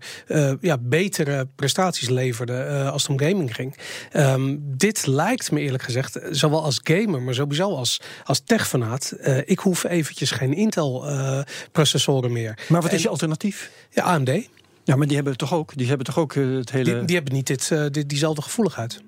ja, 0.60 0.78
betere 0.80 1.48
prestaties 1.56 2.08
leverde 2.08 2.88
als 2.92 3.02
het 3.02 3.10
om 3.10 3.18
gaming 3.18 3.54
ging. 3.54 3.76
Ehm, 4.10 4.56
dit 4.60 5.06
lijkt 5.06 5.50
me 5.50 5.60
eerlijk 5.60 5.82
gezegd, 5.82 6.18
zowel 6.30 6.62
als 6.62 6.80
gamer, 6.82 7.22
maar 7.22 7.34
sowieso 7.34 7.74
als, 7.74 8.00
als 8.24 8.44
techfanaat. 8.56 9.10
eh, 9.10 9.38
ik 9.44 9.58
hoef 9.58 9.84
eventjes 9.84 10.30
geen 10.30 10.54
Intel-processoren 10.54 12.32
meer. 12.32 12.58
Maar 12.68 12.82
wat 12.82 12.92
is 12.92 13.02
je 13.02 13.08
alternatief? 13.08 13.70
Ja, 13.90 14.02
AMD. 14.02 14.48
Ja, 14.84 14.96
maar 14.96 15.06
die 15.06 15.16
hebben 15.16 15.36
toch 15.36 15.54
ook, 15.54 15.76
die 15.76 15.88
hebben 15.88 16.06
toch 16.06 16.18
ook 16.18 16.34
eh, 16.34 16.54
het 16.54 16.70
hele 16.70 16.84
Die, 16.84 17.04
die 17.04 17.14
hebben 17.16 17.34
niet 17.34 17.46
dit, 17.46 17.70
eh, 17.70 17.84
dit, 17.90 18.08
diezelfde 18.08 18.42
gevoeligheid. 18.42 19.00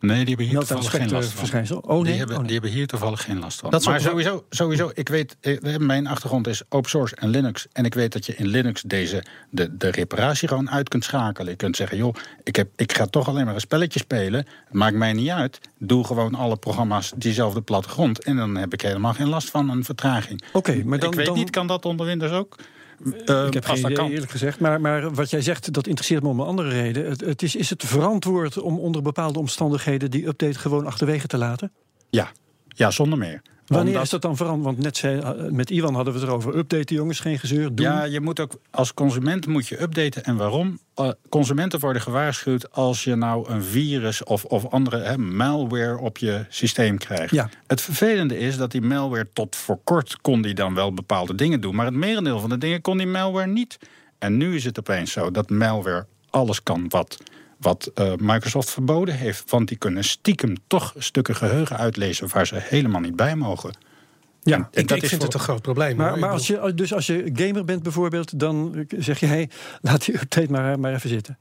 Nee, 0.00 0.24
die 0.24 0.28
hebben 0.28 0.46
hier 0.46 0.58
toevallig 0.58 0.90
geen 0.90 1.10
last 1.10 1.32
van. 1.32 1.82
Oh 1.82 1.94
nee, 1.94 2.02
die, 2.02 2.12
hebben, 2.14 2.34
oh, 2.34 2.40
nee. 2.40 2.46
die 2.46 2.52
hebben 2.52 2.70
hier 2.70 2.86
toevallig 2.86 3.22
geen 3.22 3.38
last 3.38 3.60
van. 3.60 3.70
Dat 3.70 3.84
maar 3.84 4.00
sowieso, 4.00 4.44
sowieso, 4.50 4.90
ik 4.94 5.08
weet, 5.08 5.36
eh, 5.40 5.76
mijn 5.76 6.06
achtergrond 6.06 6.46
is 6.46 6.62
open 6.68 6.90
source 6.90 7.16
en 7.16 7.28
Linux. 7.28 7.66
En 7.72 7.84
ik 7.84 7.94
weet 7.94 8.12
dat 8.12 8.26
je 8.26 8.34
in 8.36 8.46
Linux 8.46 8.82
deze, 8.82 9.24
de, 9.50 9.76
de 9.76 9.90
reparatie 9.90 10.48
gewoon 10.48 10.70
uit 10.70 10.88
kunt 10.88 11.04
schakelen. 11.04 11.50
Je 11.50 11.56
kunt 11.56 11.76
zeggen, 11.76 11.96
joh, 11.96 12.14
ik, 12.44 12.56
heb, 12.56 12.68
ik 12.76 12.92
ga 12.92 13.06
toch 13.06 13.28
alleen 13.28 13.44
maar 13.44 13.54
een 13.54 13.60
spelletje 13.60 13.98
spelen. 13.98 14.46
Maakt 14.70 14.96
mij 14.96 15.12
niet 15.12 15.30
uit. 15.30 15.60
Doe 15.78 16.04
gewoon 16.04 16.34
alle 16.34 16.56
programma's 16.56 17.12
diezelfde 17.16 17.60
plattegrond. 17.60 18.24
En 18.24 18.36
dan 18.36 18.56
heb 18.56 18.72
ik 18.72 18.80
helemaal 18.80 19.14
geen 19.14 19.28
last 19.28 19.50
van 19.50 19.70
een 19.70 19.84
vertraging. 19.84 20.42
Oké, 20.52 20.82
maar 20.84 20.98
dan, 20.98 21.10
ik 21.10 21.16
weet 21.16 21.26
dan, 21.26 21.36
niet, 21.36 21.50
kan 21.50 21.66
dat 21.66 21.84
onder 21.84 22.06
Windows 22.06 22.32
ook? 22.32 22.56
Eh, 23.26 23.46
ik 23.46 23.54
heb 23.54 23.64
geen 23.64 23.78
idee, 23.78 23.92
kan. 23.92 24.10
eerlijk 24.10 24.30
gezegd. 24.30 24.60
Maar, 24.60 24.80
maar 24.80 25.14
wat 25.14 25.30
jij 25.30 25.40
zegt, 25.40 25.72
dat 25.72 25.86
interesseert 25.86 26.22
me 26.22 26.28
om 26.28 26.40
een 26.40 26.46
andere 26.46 26.68
reden. 26.68 27.08
Het, 27.08 27.20
het 27.20 27.42
is, 27.42 27.56
is 27.56 27.70
het 27.70 27.84
verantwoord 27.84 28.58
om 28.58 28.78
onder 28.78 29.02
bepaalde 29.02 29.38
omstandigheden 29.38 30.10
die 30.10 30.26
update 30.26 30.58
gewoon 30.58 30.86
achterwege 30.86 31.26
te 31.26 31.38
laten? 31.38 31.72
Ja. 32.10 32.30
ja, 32.68 32.90
zonder 32.90 33.18
meer. 33.18 33.42
Wanneer 33.70 33.88
Omdat- 33.88 34.02
is 34.04 34.10
dat 34.10 34.22
dan 34.22 34.36
veranderd? 34.36 34.64
Want 34.64 34.78
net 34.78 34.96
zei, 34.96 35.20
eh, 35.20 35.30
met 35.50 35.70
Iwan 35.70 35.94
hadden 35.94 36.12
we 36.14 36.20
het 36.20 36.28
erover. 36.28 36.56
Updaten 36.56 36.96
jongens, 36.96 37.20
geen 37.20 37.38
gezeur. 37.38 37.74
Doen. 37.74 37.86
Ja, 37.86 38.04
je 38.04 38.20
moet 38.20 38.40
ook 38.40 38.52
als 38.70 38.94
consument 38.94 39.46
moet 39.46 39.68
je 39.68 39.82
updaten. 39.82 40.24
En 40.24 40.36
waarom? 40.36 40.78
Eh, 40.94 41.10
consumenten 41.28 41.80
worden 41.80 42.02
gewaarschuwd 42.02 42.72
als 42.72 43.04
je 43.04 43.14
nou 43.14 43.50
een 43.50 43.62
virus 43.62 44.24
of, 44.24 44.44
of 44.44 44.66
andere 44.66 45.18
malware 45.18 45.98
op 45.98 46.18
je 46.18 46.44
systeem 46.48 46.98
krijgt. 46.98 47.34
Ja. 47.34 47.48
Het 47.66 47.80
vervelende 47.80 48.38
is 48.38 48.56
dat 48.56 48.70
die 48.70 48.80
malware 48.82 49.28
tot 49.32 49.56
voor 49.56 49.78
kort 49.84 50.16
kon 50.20 50.42
die 50.42 50.54
dan 50.54 50.74
wel 50.74 50.94
bepaalde 50.94 51.34
dingen 51.34 51.60
doen. 51.60 51.74
Maar 51.74 51.86
het 51.86 51.94
merendeel 51.94 52.40
van 52.40 52.48
de 52.50 52.58
dingen 52.58 52.80
kon 52.80 52.96
die 52.96 53.06
malware 53.06 53.46
niet. 53.46 53.78
En 54.18 54.36
nu 54.36 54.54
is 54.54 54.64
het 54.64 54.78
opeens 54.78 55.12
zo 55.12 55.30
dat 55.30 55.50
malware 55.50 56.06
alles 56.30 56.62
kan 56.62 56.84
wat, 56.88 57.16
wat 57.60 57.90
eh, 57.94 58.12
Microsoft 58.16 58.70
verboden 58.70 59.14
heeft. 59.14 59.50
Want 59.50 59.68
die 59.68 59.76
kunnen 59.76 60.04
stiekem 60.04 60.54
toch 60.66 60.94
stukken 60.98 61.36
geheugen 61.36 61.76
uitlezen 61.76 62.28
waar 62.28 62.46
ze 62.46 62.54
helemaal 62.58 63.00
niet 63.00 63.16
bij 63.16 63.36
mogen. 63.36 63.74
Ja, 64.42 64.56
En 64.56 64.62
Ik, 64.70 64.78
ik 64.78 64.88
dat 64.88 64.98
vind 64.98 65.02
is 65.02 65.10
voor- 65.10 65.24
het 65.26 65.34
een 65.34 65.40
groot 65.40 65.62
probleem. 65.62 65.96
Maar, 65.96 66.18
maar 66.18 66.30
als 66.30 66.46
je, 66.46 66.72
dus 66.74 66.94
als 66.94 67.06
je 67.06 67.30
gamer 67.34 67.64
bent 67.64 67.82
bijvoorbeeld, 67.82 68.38
dan 68.38 68.84
zeg 68.98 69.20
je: 69.20 69.26
hey, 69.26 69.50
laat 69.80 70.04
die 70.04 70.14
update 70.14 70.50
maar, 70.52 70.80
maar 70.80 70.94
even 70.94 71.08
zitten. 71.08 71.38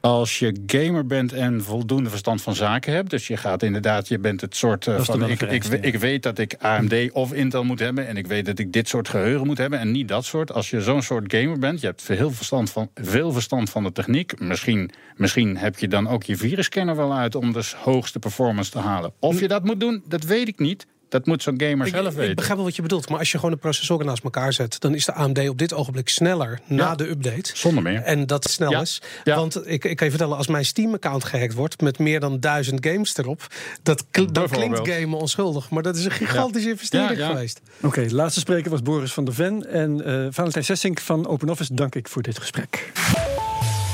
Als 0.00 0.38
je 0.38 0.62
gamer 0.66 1.06
bent 1.06 1.32
en 1.32 1.62
voldoende 1.62 2.10
verstand 2.10 2.42
van 2.42 2.54
zaken 2.54 2.92
hebt, 2.92 3.10
dus 3.10 3.26
je 3.26 3.36
gaat 3.36 3.62
inderdaad, 3.62 4.08
je 4.08 4.18
bent 4.18 4.40
het 4.40 4.56
soort 4.56 4.86
eh, 4.86 5.00
van 5.00 5.28
ik, 5.28 5.42
ik, 5.42 5.64
ik 5.64 5.98
weet 5.98 6.22
dat 6.22 6.38
ik 6.38 6.54
AMD 6.58 7.12
of 7.12 7.32
Intel 7.32 7.64
moet 7.64 7.78
hebben 7.78 8.06
en 8.06 8.16
ik 8.16 8.26
weet 8.26 8.46
dat 8.46 8.58
ik 8.58 8.72
dit 8.72 8.88
soort 8.88 9.08
geheugen 9.08 9.46
moet 9.46 9.58
hebben 9.58 9.78
en 9.78 9.90
niet 9.90 10.08
dat 10.08 10.24
soort. 10.24 10.52
Als 10.52 10.70
je 10.70 10.80
zo'n 10.80 11.02
soort 11.02 11.34
gamer 11.34 11.58
bent, 11.58 11.80
je 11.80 11.86
hebt 11.86 12.02
veel 12.02 12.30
verstand 12.30 12.70
van, 12.70 12.90
veel 12.94 13.32
verstand 13.32 13.70
van 13.70 13.82
de 13.82 13.92
techniek. 13.92 14.40
Misschien, 14.40 14.90
misschien 15.16 15.56
heb 15.56 15.78
je 15.78 15.88
dan 15.88 16.08
ook 16.08 16.22
je 16.22 16.36
virusscanner 16.36 16.96
wel 16.96 17.14
uit 17.14 17.34
om 17.34 17.52
de 17.52 17.70
hoogste 17.76 18.18
performance 18.18 18.70
te 18.70 18.78
halen. 18.78 19.12
Of 19.18 19.40
je 19.40 19.48
dat 19.48 19.64
moet 19.64 19.80
doen, 19.80 20.02
dat 20.08 20.24
weet 20.24 20.48
ik 20.48 20.58
niet. 20.58 20.86
Dat 21.08 21.26
moet 21.26 21.42
zo'n 21.42 21.60
gamer 21.60 21.86
Ik, 21.86 21.94
zelf 21.94 22.10
ik 22.10 22.16
weten. 22.16 22.34
begrijp 22.34 22.56
wel 22.56 22.66
wat 22.66 22.76
je 22.76 22.82
bedoelt, 22.82 23.08
maar 23.08 23.18
als 23.18 23.30
je 23.32 23.36
gewoon 23.38 23.52
de 23.54 23.60
processoren 23.60 24.06
naast 24.06 24.24
elkaar 24.24 24.52
zet, 24.52 24.80
dan 24.80 24.94
is 24.94 25.04
de 25.04 25.12
AMD 25.12 25.48
op 25.48 25.58
dit 25.58 25.72
ogenblik 25.74 26.08
sneller 26.08 26.60
na 26.66 26.94
de 26.94 27.08
update. 27.08 27.50
Zonder 27.54 27.82
meer. 27.82 28.02
En 28.02 28.26
dat 28.26 28.42
het 28.42 28.52
snel 28.52 28.70
Ja. 28.70 28.80
is. 28.80 29.02
Ja. 29.24 29.36
Want 29.36 29.66
ik, 29.68 29.84
ik 29.84 29.96
kan 29.96 30.06
je 30.06 30.12
vertellen, 30.12 30.36
als 30.36 30.46
mijn 30.46 30.64
Steam-account 30.64 31.24
gehackt 31.24 31.54
wordt 31.54 31.80
met 31.80 31.98
meer 31.98 32.20
dan 32.20 32.40
duizend 32.40 32.86
games 32.86 33.16
erop, 33.16 33.46
dat 33.82 34.04
kl- 34.10 34.24
dan 34.32 34.48
klinkt 34.48 34.88
gamen 34.88 35.18
onschuldig. 35.18 35.70
Maar 35.70 35.82
dat 35.82 35.96
is 35.96 36.04
een 36.04 36.10
gigantische 36.10 36.68
investering 36.68 37.10
Ja, 37.18 37.26
ja. 37.26 37.26
geweest. 37.32 37.60
Oké, 37.82 38.06
de 38.06 38.14
laatste 38.14 38.40
spreker 38.40 38.70
was 38.70 38.82
Boris 38.82 39.12
van 39.12 39.24
der 39.24 39.34
Ven. 39.34 39.66
En 39.70 40.04
eh 40.04 40.26
Valentijn 40.30 40.64
Sessink 40.64 41.00
van 41.00 41.26
OpenOffice 41.26 41.74
dank 41.74 41.94
ik 41.94 42.08
voor 42.08 42.22
dit 42.22 42.38
gesprek. 42.38 42.92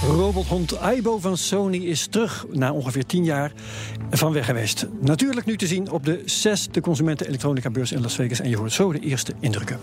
Robothond 0.06 0.78
Aibo 0.78 1.18
van 1.18 1.36
Sony 1.36 1.76
is 1.76 2.06
terug 2.06 2.46
na 2.50 2.72
ongeveer 2.72 3.06
10 3.06 3.24
jaar 3.24 3.52
van 4.10 4.32
weg 4.32 4.44
geweest. 4.44 4.86
Natuurlijk 5.00 5.46
nu 5.46 5.56
te 5.56 5.66
zien 5.66 5.90
op 5.90 6.04
de 6.04 6.22
6 6.24 6.68
de 6.70 6.80
consumenten 6.80 7.26
elektronica 7.26 7.70
beurs 7.70 7.92
in 7.92 8.00
Las 8.00 8.14
Vegas. 8.14 8.40
En 8.40 8.48
je 8.48 8.56
hoort 8.56 8.72
zo 8.72 8.92
de 8.92 9.00
eerste 9.00 9.32
indrukken. 9.40 9.80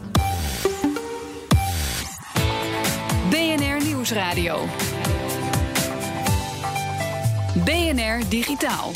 BNR 3.30 3.86
Nieuwsradio. 3.86 4.66
BNR 7.64 8.30
Digitaal. 8.30 8.92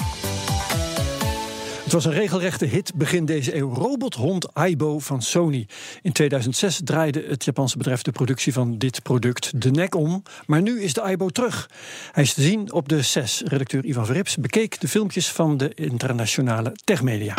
Het 1.93 2.03
was 2.03 2.13
een 2.13 2.19
regelrechte 2.19 2.65
hit 2.65 2.93
begin 2.95 3.25
deze 3.25 3.55
eeuw. 3.55 3.73
Robothond 3.73 4.53
Aibo 4.53 4.99
van 4.99 5.21
Sony. 5.21 5.67
In 6.01 6.11
2006 6.11 6.81
draaide 6.83 7.25
het 7.27 7.45
Japanse 7.45 7.77
bedrijf 7.77 8.01
de 8.01 8.11
productie 8.11 8.53
van 8.53 8.77
dit 8.77 9.03
product 9.03 9.61
de 9.61 9.71
nek 9.71 9.95
om. 9.95 10.23
Maar 10.45 10.61
nu 10.61 10.81
is 10.81 10.93
de 10.93 11.01
Aibo 11.01 11.29
terug. 11.29 11.69
Hij 12.11 12.23
is 12.23 12.33
te 12.33 12.41
zien 12.41 12.71
op 12.71 12.89
de 12.89 13.01
6. 13.01 13.41
Redacteur 13.45 13.85
Ivan 13.85 14.05
Verrips 14.05 14.35
bekeek 14.37 14.79
de 14.79 14.87
filmpjes 14.87 15.31
van 15.31 15.57
de 15.57 15.73
internationale 15.73 16.71
techmedia. 16.83 17.35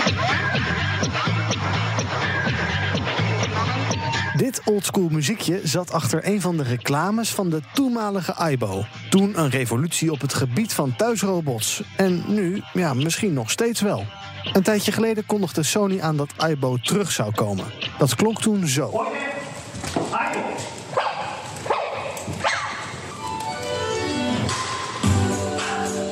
Dit 4.37 4.61
oldschool 4.65 5.09
muziekje 5.09 5.61
zat 5.63 5.93
achter 5.93 6.27
een 6.29 6.41
van 6.41 6.57
de 6.57 6.63
reclames 6.63 7.31
van 7.31 7.51
de 7.51 7.61
toenmalige 7.73 8.35
Aibo. 8.35 8.85
Toen 9.11 9.39
een 9.39 9.51
revolutie 9.51 10.13
op 10.13 10.21
het 10.21 10.35
gebied 10.35 10.73
van 10.73 10.97
thuisrobots. 10.97 11.83
En 11.97 12.25
nu, 12.27 12.63
ja, 12.73 12.95
misschien 12.95 13.33
nog 13.33 13.51
steeds 13.51 13.81
wel. 13.81 14.07
Een 14.53 14.63
tijdje 14.63 14.93
geleden 14.93 15.27
kondigde 15.27 15.63
Sony 15.63 16.01
aan 16.01 16.17
dat 16.17 16.33
Aibo 16.37 16.77
terug 16.77 17.13
zou 17.13 17.35
komen. 17.35 17.65
Dat 17.99 18.15
klonk 18.15 18.41
toen 18.41 18.67
zo. 18.67 19.03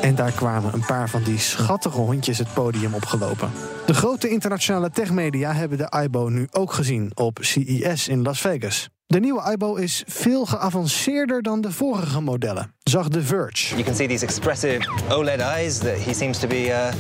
En 0.02 0.14
daar 0.14 0.32
kwamen 0.32 0.74
een 0.74 0.84
paar 0.86 1.10
van 1.10 1.22
die 1.22 1.38
schattige 1.38 2.00
hondjes 2.00 2.38
het 2.38 2.54
podium 2.54 2.94
opgelopen. 2.94 3.52
De 3.86 3.94
grote 3.94 4.28
internationale 4.28 4.90
techmedia 4.90 5.52
hebben 5.52 5.78
de 5.78 5.90
Aibo 5.90 6.28
nu 6.28 6.48
ook 6.50 6.72
gezien 6.72 7.10
op 7.14 7.38
CES 7.40 8.08
in 8.08 8.22
Las 8.22 8.40
Vegas. 8.40 8.88
De 9.06 9.20
nieuwe 9.20 9.40
Aibo 9.40 9.74
is 9.74 10.02
veel 10.06 10.44
geavanceerder 10.44 11.42
dan 11.42 11.60
de 11.60 11.72
vorige 11.72 12.20
modellen, 12.20 12.74
zag 12.82 13.08
The 13.08 13.22
Verge. 13.22 13.68
You 13.68 13.82
can 13.82 13.94
see 13.94 14.06
these 14.06 14.24
expressive 14.24 14.88
OLED 15.08 15.40
eyes 15.40 15.78
that 15.78 16.04
he 16.04 16.12
seems 16.12 16.38
to 16.38 16.48
be 16.48 16.66
uh, 16.66 16.92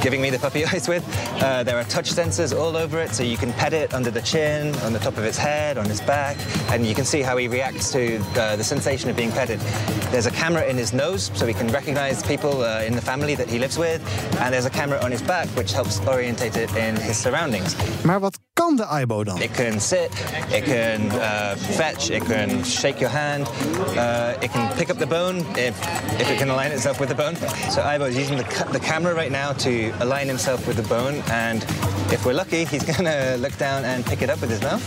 giving 0.00 0.20
me 0.20 0.30
the 0.30 0.38
puppy 0.38 0.64
eyes 0.72 0.88
with. 0.88 1.04
Uh, 1.42 1.62
there 1.62 1.76
are 1.76 1.84
touch 1.84 2.12
sensors 2.12 2.58
all 2.58 2.76
over 2.76 2.98
it, 3.00 3.10
so 3.10 3.22
you 3.22 3.36
can 3.36 3.52
pet 3.54 3.72
it 3.72 3.94
under 3.94 4.10
the 4.10 4.22
chin, 4.22 4.74
on 4.76 4.92
the 4.92 4.98
top 4.98 5.16
of 5.16 5.24
its 5.24 5.38
head, 5.38 5.78
on 5.78 5.90
its 5.90 6.00
back, 6.00 6.36
and 6.70 6.86
you 6.86 6.94
can 6.94 7.04
see 7.04 7.22
how 7.22 7.36
he 7.36 7.48
reacts 7.48 7.92
to 7.92 8.18
uh, 8.36 8.56
the 8.56 8.64
sensation 8.64 9.10
of 9.10 9.16
being 9.16 9.32
petted. 9.32 9.60
There's 10.10 10.26
a 10.26 10.30
camera 10.30 10.64
in 10.66 10.76
his 10.76 10.92
nose, 10.92 11.30
so 11.34 11.46
he 11.46 11.54
can 11.54 11.68
recognize 11.68 12.22
people 12.22 12.62
uh, 12.62 12.82
in 12.82 12.94
the 12.94 13.02
family 13.02 13.34
that 13.34 13.48
he 13.48 13.58
lives 13.58 13.78
with, 13.78 14.00
and 14.40 14.52
there's 14.52 14.66
a 14.66 14.70
camera 14.70 14.98
on 15.02 15.10
his 15.10 15.22
back, 15.22 15.48
which 15.56 15.72
helps 15.72 16.00
orientate 16.06 16.56
it 16.56 16.74
in 16.76 16.96
his 16.96 17.16
surroundings. 17.16 17.76
Maar 18.04 18.20
wat 18.20 18.37
de 18.78 18.86
Aibo 18.86 19.24
dan? 19.24 19.40
It 19.42 19.54
can 19.54 19.80
sit, 19.80 20.10
it 20.50 20.64
can 20.64 21.10
uh, 21.10 21.56
fetch, 21.56 22.10
it 22.10 22.24
can 22.24 22.64
shake 22.64 23.00
your 23.00 23.10
hand, 23.10 23.46
uh, 23.96 24.42
it 24.42 24.50
can 24.52 24.76
pick 24.76 24.90
up 24.90 24.98
the 24.98 25.06
bone 25.06 25.44
if, 25.56 25.74
if 26.20 26.30
it 26.30 26.38
can 26.38 26.48
align 26.48 26.72
itself 26.72 26.98
with 26.98 27.08
the 27.08 27.14
bone. 27.14 27.36
So 27.70 27.82
Ibo 27.82 28.06
is 28.06 28.16
using 28.16 28.38
the, 28.38 28.68
the 28.72 28.80
camera 28.80 29.14
right 29.14 29.32
now 29.32 29.52
to 29.52 29.90
align 30.00 30.28
himself 30.28 30.66
with 30.66 30.76
the 30.76 30.88
bone, 30.88 31.22
and 31.30 31.62
if 32.12 32.24
we're 32.24 32.34
lucky, 32.34 32.64
he's 32.64 32.84
gonna 32.96 33.36
look 33.38 33.56
down 33.58 33.84
and 33.84 34.04
pick 34.04 34.22
it 34.22 34.30
up 34.30 34.40
with 34.40 34.50
his 34.50 34.62
mouth. 34.62 34.82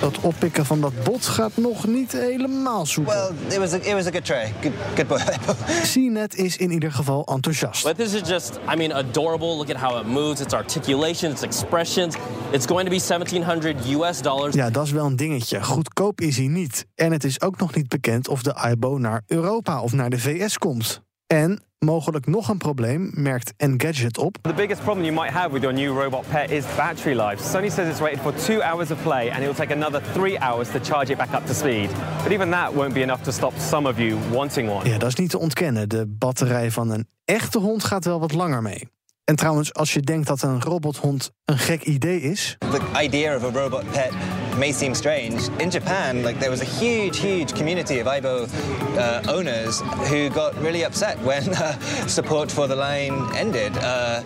Dat 0.00 0.20
oppikken 0.20 0.64
van 0.66 0.80
dat 0.80 1.04
bot 1.04 1.26
gaat 1.26 1.56
nog 1.56 1.86
niet 1.86 2.12
helemaal 2.12 2.86
soepel. 2.86 3.14
Well, 3.14 3.30
it 3.48 3.58
was 3.58 3.72
a, 3.72 3.76
it 3.76 3.92
was 3.92 4.06
a 4.06 4.10
good 4.10 4.24
try. 4.24 4.52
Good, 4.60 4.72
good 4.94 5.06
boy. 5.06 5.18
CNET 5.92 6.34
is 6.34 6.56
in 6.56 6.70
ieder 6.70 6.92
geval 6.92 7.24
enthousiast. 7.24 7.84
But 7.84 7.96
this 7.96 8.12
is 8.12 8.28
just, 8.28 8.58
I 8.72 8.76
mean, 8.76 8.92
adorable. 8.92 9.56
Look 9.56 9.70
at 9.70 9.76
how 9.76 10.00
it 10.00 10.06
moves, 10.06 10.40
its 10.40 10.54
articulation, 10.54 11.30
its 11.32 11.42
expressions. 11.42 12.16
It's 12.50 12.66
going 12.66 12.84
to 12.84 12.90
be 12.90 12.98
1700 13.28 14.10
US 14.10 14.22
dollars. 14.22 14.54
Ja, 14.54 14.70
dat 14.70 14.86
is 14.86 14.92
wel 14.92 15.06
een 15.06 15.16
dingetje. 15.16 15.62
Goedkoop 15.62 16.20
is 16.20 16.36
hij 16.36 16.46
niet. 16.46 16.86
En 16.94 17.12
het 17.12 17.24
is 17.24 17.40
ook 17.40 17.58
nog 17.58 17.74
niet 17.74 17.88
bekend 17.88 18.28
of 18.28 18.42
de 18.42 18.54
Aibo 18.54 18.98
naar 18.98 19.22
Europa 19.26 19.80
of 19.82 19.92
naar 19.92 20.10
de 20.10 20.18
VS 20.18 20.58
komt. 20.58 21.02
En 21.26 21.62
mogelijk 21.78 22.26
nog 22.26 22.48
een 22.48 22.58
probleem, 22.58 23.10
merkt 23.14 23.52
Engadget 23.56 24.18
op. 24.18 24.36
The 24.40 24.52
biggest 24.52 24.82
problem 24.82 25.04
you 25.04 25.20
might 25.20 25.34
have 25.34 25.52
with 25.52 25.62
your 25.62 25.76
new 25.76 26.02
robot 26.02 26.28
pet 26.28 26.50
is 26.50 26.64
battery 26.76 27.20
life. 27.20 27.42
Sony 27.42 27.70
says 27.70 27.88
it's 27.88 28.00
rated 28.00 28.20
for 28.20 28.34
two 28.34 28.60
hours 28.60 28.90
of 28.90 29.02
play 29.02 29.30
and 29.30 29.38
it 29.38 29.44
will 29.44 29.66
take 29.66 29.74
another 29.74 30.02
three 30.12 30.38
hours 30.40 30.70
to 30.70 30.78
charge 30.82 31.12
it 31.12 31.18
back 31.18 31.34
up 31.34 31.46
to 31.46 31.54
speed. 31.54 31.90
But 32.22 32.32
even 32.32 32.50
that 32.50 32.72
won't 32.72 32.94
be 32.94 33.02
enough 33.02 33.22
to 33.22 33.32
stop 33.32 33.52
some 33.58 33.88
of 33.88 33.98
you 33.98 34.18
wanting 34.32 34.70
one. 34.70 34.88
Ja, 34.88 34.98
dat 34.98 35.08
is 35.08 35.14
niet 35.14 35.30
te 35.30 35.38
ontkennen. 35.38 35.88
De 35.88 36.06
batterij 36.06 36.70
van 36.70 36.90
een 36.90 37.06
echte 37.24 37.58
hond 37.58 37.84
gaat 37.84 38.04
wel 38.04 38.20
wat 38.20 38.32
langer 38.32 38.62
mee. 38.62 38.88
En 39.26 39.36
trouwens, 39.36 39.74
als 39.74 39.92
je 39.92 40.00
denkt 40.00 40.26
dat 40.26 40.42
een 40.42 40.62
robothond 40.62 41.30
een 41.44 41.58
gek 41.58 41.82
idee 41.82 42.20
is... 42.20 42.56
The 42.58 43.02
idea 43.02 43.36
of 43.36 43.42
a 43.44 43.60
robot 43.60 43.90
pet 43.90 44.12
may 44.58 44.72
seem 44.72 44.94
strange. 44.94 45.48
In 45.60 45.70
Japan, 45.70 46.22
like 46.22 46.38
there 46.38 46.50
was 46.50 46.60
a 46.60 46.64
huge, 46.64 47.18
huge 47.18 47.54
community 47.54 47.98
of 47.98 48.06
Aibo 48.06 48.48
uh, 48.96 49.22
owners 49.30 49.80
who 50.08 50.30
got 50.30 50.56
really 50.60 50.84
upset 50.84 51.18
when 51.20 51.48
uh, 51.54 51.78
support 52.06 52.50
for 52.50 52.66
the 52.66 52.76
line 52.76 53.34
ended. 53.36 53.76
Uh, 53.78 54.22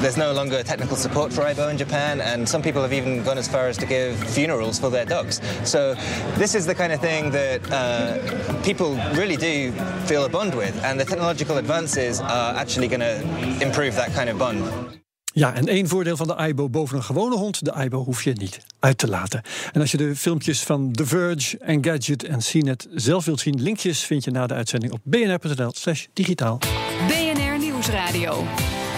there's 0.00 0.16
no 0.16 0.32
longer 0.32 0.62
technical 0.62 0.96
support 0.96 1.32
for 1.32 1.42
Aibo 1.42 1.70
in 1.70 1.78
Japan, 1.78 2.20
and 2.20 2.48
some 2.48 2.62
people 2.62 2.82
have 2.82 2.92
even 2.92 3.22
gone 3.22 3.38
as 3.38 3.48
far 3.48 3.68
as 3.68 3.76
to 3.78 3.86
give 3.86 4.16
funerals 4.30 4.78
for 4.78 4.90
their 4.90 5.04
dogs. 5.04 5.40
So 5.64 5.94
this 6.36 6.54
is 6.54 6.66
the 6.66 6.74
kind 6.74 6.92
of 6.92 7.00
thing 7.00 7.30
that 7.30 7.60
uh, 7.70 8.62
people 8.62 8.94
really 9.14 9.36
do 9.36 9.72
feel 10.06 10.24
a 10.24 10.28
bond 10.28 10.54
with, 10.54 10.82
and 10.84 10.98
the 10.98 11.04
technological 11.04 11.58
advances 11.58 12.20
are 12.20 12.54
actually 12.54 12.88
going 12.88 13.00
to 13.00 13.62
improve 13.62 13.94
that 13.96 14.12
kind 14.12 14.30
of 14.30 14.38
bond. 14.38 14.98
Ja, 15.32 15.54
en 15.54 15.68
één 15.68 15.88
voordeel 15.88 16.16
van 16.16 16.26
de 16.26 16.36
Aibo 16.36 16.68
boven 16.68 16.96
een 16.96 17.02
gewone 17.02 17.36
hond: 17.36 17.64
de 17.64 17.72
Aibo 17.72 18.04
hoef 18.04 18.24
je 18.24 18.32
niet 18.32 18.60
uit 18.78 18.98
te 18.98 19.08
laten. 19.08 19.42
En 19.72 19.80
als 19.80 19.90
je 19.90 19.96
de 19.96 20.16
filmpjes 20.16 20.62
van 20.62 20.92
The 20.92 21.06
Verge, 21.06 21.58
Engadget 21.58 22.24
en 22.24 22.38
CNET 22.38 22.88
zelf 22.94 23.24
wilt 23.24 23.40
zien, 23.40 23.62
linkjes 23.62 24.00
vind 24.00 24.24
je 24.24 24.30
na 24.30 24.46
de 24.46 24.54
uitzending 24.54 24.92
op 24.92 25.00
bnr.nl/slash 25.02 26.06
digitaal. 26.12 26.58
BNR 27.06 27.58
Nieuwsradio. 27.58 28.44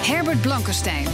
Herbert 0.02 0.40
Blankenstein. 0.40 1.06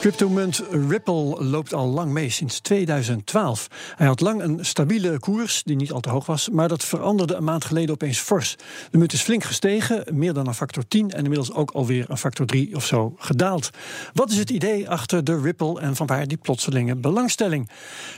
Cryptomunt 0.00 0.62
Ripple 0.88 1.44
loopt 1.44 1.74
al 1.74 1.86
lang 1.86 2.12
mee, 2.12 2.30
sinds 2.30 2.60
2012. 2.60 3.68
Hij 3.96 4.06
had 4.06 4.20
lang 4.20 4.42
een 4.42 4.64
stabiele 4.64 5.18
koers, 5.18 5.62
die 5.62 5.76
niet 5.76 5.92
al 5.92 6.00
te 6.00 6.10
hoog 6.10 6.26
was... 6.26 6.48
maar 6.48 6.68
dat 6.68 6.84
veranderde 6.84 7.34
een 7.34 7.44
maand 7.44 7.64
geleden 7.64 7.90
opeens 7.94 8.18
fors. 8.18 8.56
De 8.90 8.98
munt 8.98 9.12
is 9.12 9.22
flink 9.22 9.44
gestegen, 9.44 10.04
meer 10.12 10.32
dan 10.32 10.46
een 10.46 10.54
factor 10.54 10.88
10... 10.88 11.10
en 11.10 11.22
inmiddels 11.22 11.52
ook 11.52 11.70
alweer 11.70 12.04
een 12.08 12.18
factor 12.18 12.46
3 12.46 12.76
of 12.76 12.86
zo 12.86 13.14
gedaald. 13.16 13.70
Wat 14.14 14.30
is 14.30 14.38
het 14.38 14.50
idee 14.50 14.90
achter 14.90 15.24
de 15.24 15.40
Ripple 15.40 15.80
en 15.80 15.96
vanwaar 15.96 16.26
die 16.26 16.36
plotselinge 16.36 16.96
belangstelling? 16.96 17.70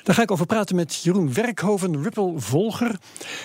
Daar 0.03 0.15
ga 0.15 0.23
ik 0.23 0.31
over 0.31 0.47
praten 0.47 0.77
met 0.77 1.03
Jeroen 1.03 1.33
Werkhoven, 1.33 2.03
Ripple-volger... 2.03 2.99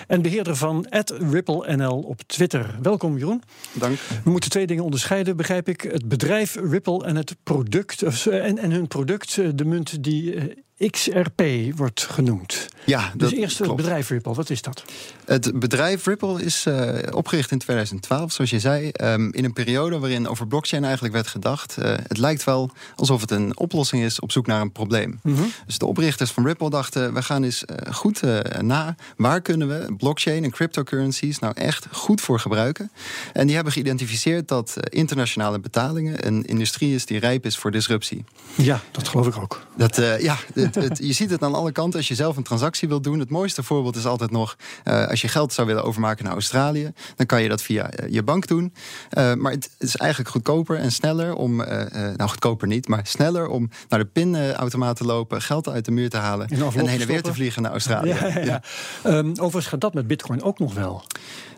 en 0.06 0.22
beheerder 0.22 0.56
van 0.56 0.86
RippleNL 1.30 1.98
op 1.98 2.22
Twitter. 2.26 2.74
Welkom 2.82 3.18
Jeroen. 3.18 3.42
Dank. 3.72 3.98
We 4.24 4.30
moeten 4.30 4.50
twee 4.50 4.66
dingen 4.66 4.84
onderscheiden, 4.84 5.36
begrijp 5.36 5.68
ik. 5.68 5.80
Het 5.80 6.08
bedrijf 6.08 6.54
Ripple 6.54 7.04
en 7.04 7.16
het 7.16 7.36
product, 7.42 8.02
en, 8.32 8.58
en 8.58 8.72
hun 8.72 8.86
product, 8.86 9.38
eh, 9.38 9.48
de 9.54 9.64
munt 9.64 10.04
die 10.04 10.34
eh, 10.34 10.56
XRP 10.90 11.42
wordt 11.76 12.02
genoemd. 12.10 12.68
Ja, 12.84 13.12
dus 13.16 13.32
eerst 13.32 13.58
het 13.58 13.66
klopt. 13.66 13.82
bedrijf 13.82 14.08
Ripple, 14.08 14.34
wat 14.34 14.50
is 14.50 14.62
dat? 14.62 14.84
Het 15.24 15.58
bedrijf 15.58 16.06
Ripple 16.06 16.42
is 16.42 16.66
eh, 16.66 16.94
opgericht 17.10 17.50
in 17.50 17.58
2012, 17.58 18.32
zoals 18.32 18.50
je 18.50 18.60
zei. 18.60 18.90
ehm, 18.90 19.28
in 19.30 19.44
een 19.44 19.52
periode 19.52 19.98
waarin 19.98 20.28
over 20.28 20.46
blockchain 20.46 20.84
eigenlijk 20.84 21.14
werd 21.14 21.26
gedacht. 21.26 21.76
eh, 21.76 21.94
het 22.06 22.18
lijkt 22.18 22.44
wel 22.44 22.70
alsof 22.96 23.20
het 23.20 23.30
een 23.30 23.58
oplossing 23.58 24.02
is 24.02 24.20
op 24.20 24.32
zoek 24.32 24.46
naar 24.46 24.60
een 24.60 24.72
probleem. 24.72 25.20
Dus 25.66 25.78
de 25.78 25.86
oprichters 25.86 26.30
van 26.30 26.46
Ripple 26.46 26.70
dachten: 26.70 27.14
we 27.14 27.22
gaan 27.22 27.42
eens 27.44 27.64
eh, 27.64 27.94
goed 27.94 28.20
na. 28.60 28.94
Waar 29.16 29.40
kunnen 29.40 29.68
we 29.68 29.94
blockchain 29.96 30.44
en 30.44 30.50
cryptocurrencies 30.50 31.38
nou 31.38 31.54
echt 31.56 31.86
goed 31.90 32.20
voor 32.20 32.40
gebruiken? 32.40 32.90
En 33.32 33.46
die 33.46 33.54
hebben 33.54 33.72
geïdentificeerd 33.72 34.48
dat 34.48 34.76
internationale 34.88 35.60
betalingen 35.60 36.26
een 36.26 36.44
industrie 36.44 36.94
is 36.94 37.06
die 37.06 37.18
rijp 37.18 37.46
is 37.46 37.56
voor 37.56 37.70
disruptie. 37.70 38.24
Ja, 38.54 38.80
dat 38.90 39.08
geloof 39.08 39.26
ik 39.26 39.36
ook. 39.36 39.66
Dat, 39.76 39.96
ja, 40.20 40.36
het, 40.74 40.88
het- 40.88 40.98
je 40.98 41.12
ziet 41.12 41.30
het 41.30 41.42
aan 41.42 41.54
alle 41.54 41.72
kanten 41.72 41.98
als 41.98 42.08
je 42.08 42.14
zelf 42.14 42.36
een 42.36 42.42
transactie 42.42 42.88
wilt 42.88 43.04
doen. 43.04 43.18
Het 43.18 43.30
mooiste 43.30 43.62
voorbeeld 43.62 43.96
is 43.96 44.06
altijd 44.06 44.30
nog 44.30 44.56
eh, 44.84 45.06
als 45.08 45.20
je 45.20 45.28
geld 45.28 45.52
zou 45.52 45.66
willen 45.66 45.84
overmaken 45.84 46.24
naar 46.24 46.32
Australië, 46.32 46.92
dan 47.16 47.26
kan 47.26 47.42
je 47.42 47.48
dat 47.48 47.62
via 47.62 47.90
eh, 47.90 48.12
je 48.12 48.22
bank 48.22 48.46
doen. 48.46 48.72
Eh, 49.10 49.34
maar 49.34 49.52
het 49.52 49.70
is 49.78 49.96
eigenlijk 49.96 50.30
goedkoper 50.30 50.76
en 50.78 50.92
sneller 50.92 51.34
om, 51.34 51.56
nou 51.56 52.28
goedkoper 52.28 52.68
niet, 52.68 52.88
maar 52.88 53.00
sneller 53.06 53.48
om 53.48 53.70
naar 53.88 53.98
de 53.98 54.04
pinautomaat 54.06 54.96
te 54.96 55.04
lopen, 55.04 55.42
geld 55.42 55.68
uit 55.68 55.84
de 55.84 55.90
muur 55.90 56.10
te 56.10 56.16
halen 56.16 56.48
en 56.48 56.86
heen 56.88 57.00
en 57.00 57.06
weer 57.06 57.22
te 57.22 57.34
vliegen 57.34 57.62
naar 57.62 57.70
Australië. 57.72 58.08
Ja, 58.08 58.26
ja, 58.26 58.38
ja. 58.38 58.62
Ehm, 59.02 59.28
overigens 59.30 59.66
gaat 59.66 59.80
dat 59.80 59.94
met 59.94 60.06
Bitcoin 60.06 60.42
ook 60.42 60.58
nog 60.58 60.74
wel. 60.74 61.04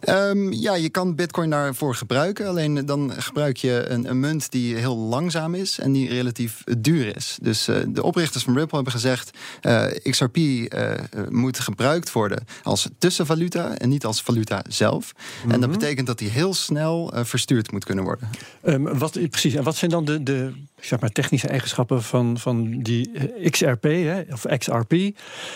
Ehm, 0.01 0.53
ja, 0.53 0.75
je 0.75 0.89
kan 0.89 1.15
Bitcoin 1.15 1.51
daarvoor 1.51 1.95
gebruiken. 1.95 2.47
Alleen 2.49 2.87
dan 2.87 3.13
gebruik 3.17 3.57
je 3.57 3.85
een, 3.89 4.11
een 4.11 4.21
munt 4.21 4.51
die 4.51 4.77
heel 4.77 4.97
langzaam 4.97 5.55
is 5.55 5.79
en 5.79 5.93
die 5.93 6.09
relatief 6.09 6.65
duur 6.79 7.17
is. 7.17 7.39
Dus 7.43 7.65
de 7.89 8.03
oprichters 8.03 8.45
van 8.45 8.55
Ripple 8.57 8.75
hebben 8.75 8.93
gezegd: 9.01 9.31
eh, 9.61 9.85
XRP 10.11 10.37
eh, 10.37 10.93
moet 11.29 11.59
gebruikt 11.59 12.13
worden 12.13 12.45
als 12.63 12.89
tussenvaluta 12.99 13.77
en 13.77 13.89
niet 13.89 14.05
als 14.05 14.23
valuta 14.23 14.65
zelf. 14.69 15.13
En 15.49 15.61
dat 15.61 15.71
betekent 15.71 16.07
dat 16.07 16.19
die 16.19 16.29
heel 16.29 16.55
snel 16.55 17.13
eh, 17.13 17.25
verstuurd 17.25 17.73
moet 17.73 17.85
kunnen 17.85 18.05
worden. 18.05 18.29
Ehm, 18.63 18.83
wat, 18.83 19.13
precies, 19.31 19.55
en 19.55 19.63
wat 19.63 19.77
zijn 19.77 19.91
dan 19.91 20.05
de, 20.05 20.23
de 20.23 20.53
zeg 20.81 21.01
maar, 21.01 21.11
technische 21.11 21.49
eigenschappen 21.49 22.03
van, 22.03 22.39
van 22.39 22.83
die 22.83 23.11
XRP, 23.51 23.83
hè, 23.83 24.23
of 24.31 24.47
XRP, 24.59 24.93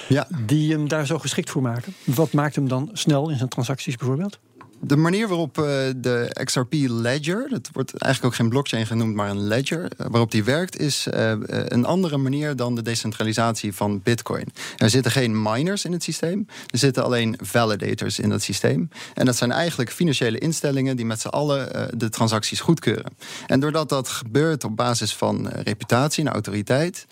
ja. 0.09 0.29
die 0.47 0.73
hem 0.73 0.89
daar 0.89 1.07
zo 1.07 1.19
geschikt 1.19 1.51
voor 1.51 1.63
maken? 1.63 1.95
Wat 2.05 2.33
maakt 2.33 2.55
hem 2.55 2.69
dan 2.69 2.91
snel 2.93 3.31
in 3.31 3.37
zijn 3.37 3.49
transacties 3.49 3.97
bijvoorbeeld? 3.97 4.39
De 4.85 4.97
manier 4.97 5.29
waarop 5.29 5.59
eh, 5.59 5.65
de 5.97 6.37
XRP 6.45 6.73
Ledger, 6.73 7.49
dat 7.49 7.69
wordt 7.73 7.97
eigenlijk 7.97 8.33
ook 8.33 8.41
geen 8.41 8.49
blockchain 8.49 8.87
genoemd, 8.87 9.15
maar 9.15 9.31
een 9.31 9.47
ledger, 9.47 9.85
eh, 9.97 10.07
waarop 10.11 10.31
die 10.31 10.45
werkt, 10.45 10.79
is 10.79 11.07
eh, 11.07 11.33
een 11.47 11.85
andere 11.85 12.17
manier 12.17 12.57
dan 12.57 12.75
de 12.75 12.83
decentralisatie 12.83 13.75
van 13.75 14.01
Bitcoin. 14.03 14.47
Er 14.77 14.91
zitten 14.91 15.13
geen 15.13 15.43
miners 15.43 15.85
in 15.85 15.93
het 15.93 16.03
systeem, 16.03 16.47
er 16.71 16.79
zitten 16.79 17.05
alleen 17.05 17.39
validators 17.43 18.19
in 18.19 18.29
dat 18.29 18.43
systeem. 18.43 18.89
En 19.15 19.27
dat 19.27 19.37
zijn 19.37 19.53
eigenlijk 19.53 19.91
financiële 19.91 20.39
instellingen 20.39 20.97
die 20.97 21.07
met 21.07 21.21
z'n 21.21 21.29
allen 21.29 21.91
de 21.99 22.09
transacties 22.09 22.61
goedkeuren. 22.61 23.13
En 23.47 23.61
doordat 23.61 23.89
dat 23.89 24.09
gebeurt 24.09 24.65
op 24.65 24.77
basis 24.77 25.15
van 25.15 25.49
reputatie 25.49 26.25
en 26.25 26.33
autoriteit, 26.33 27.07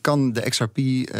kan 0.00 0.32
de 0.32 0.48
XRP 0.48 0.78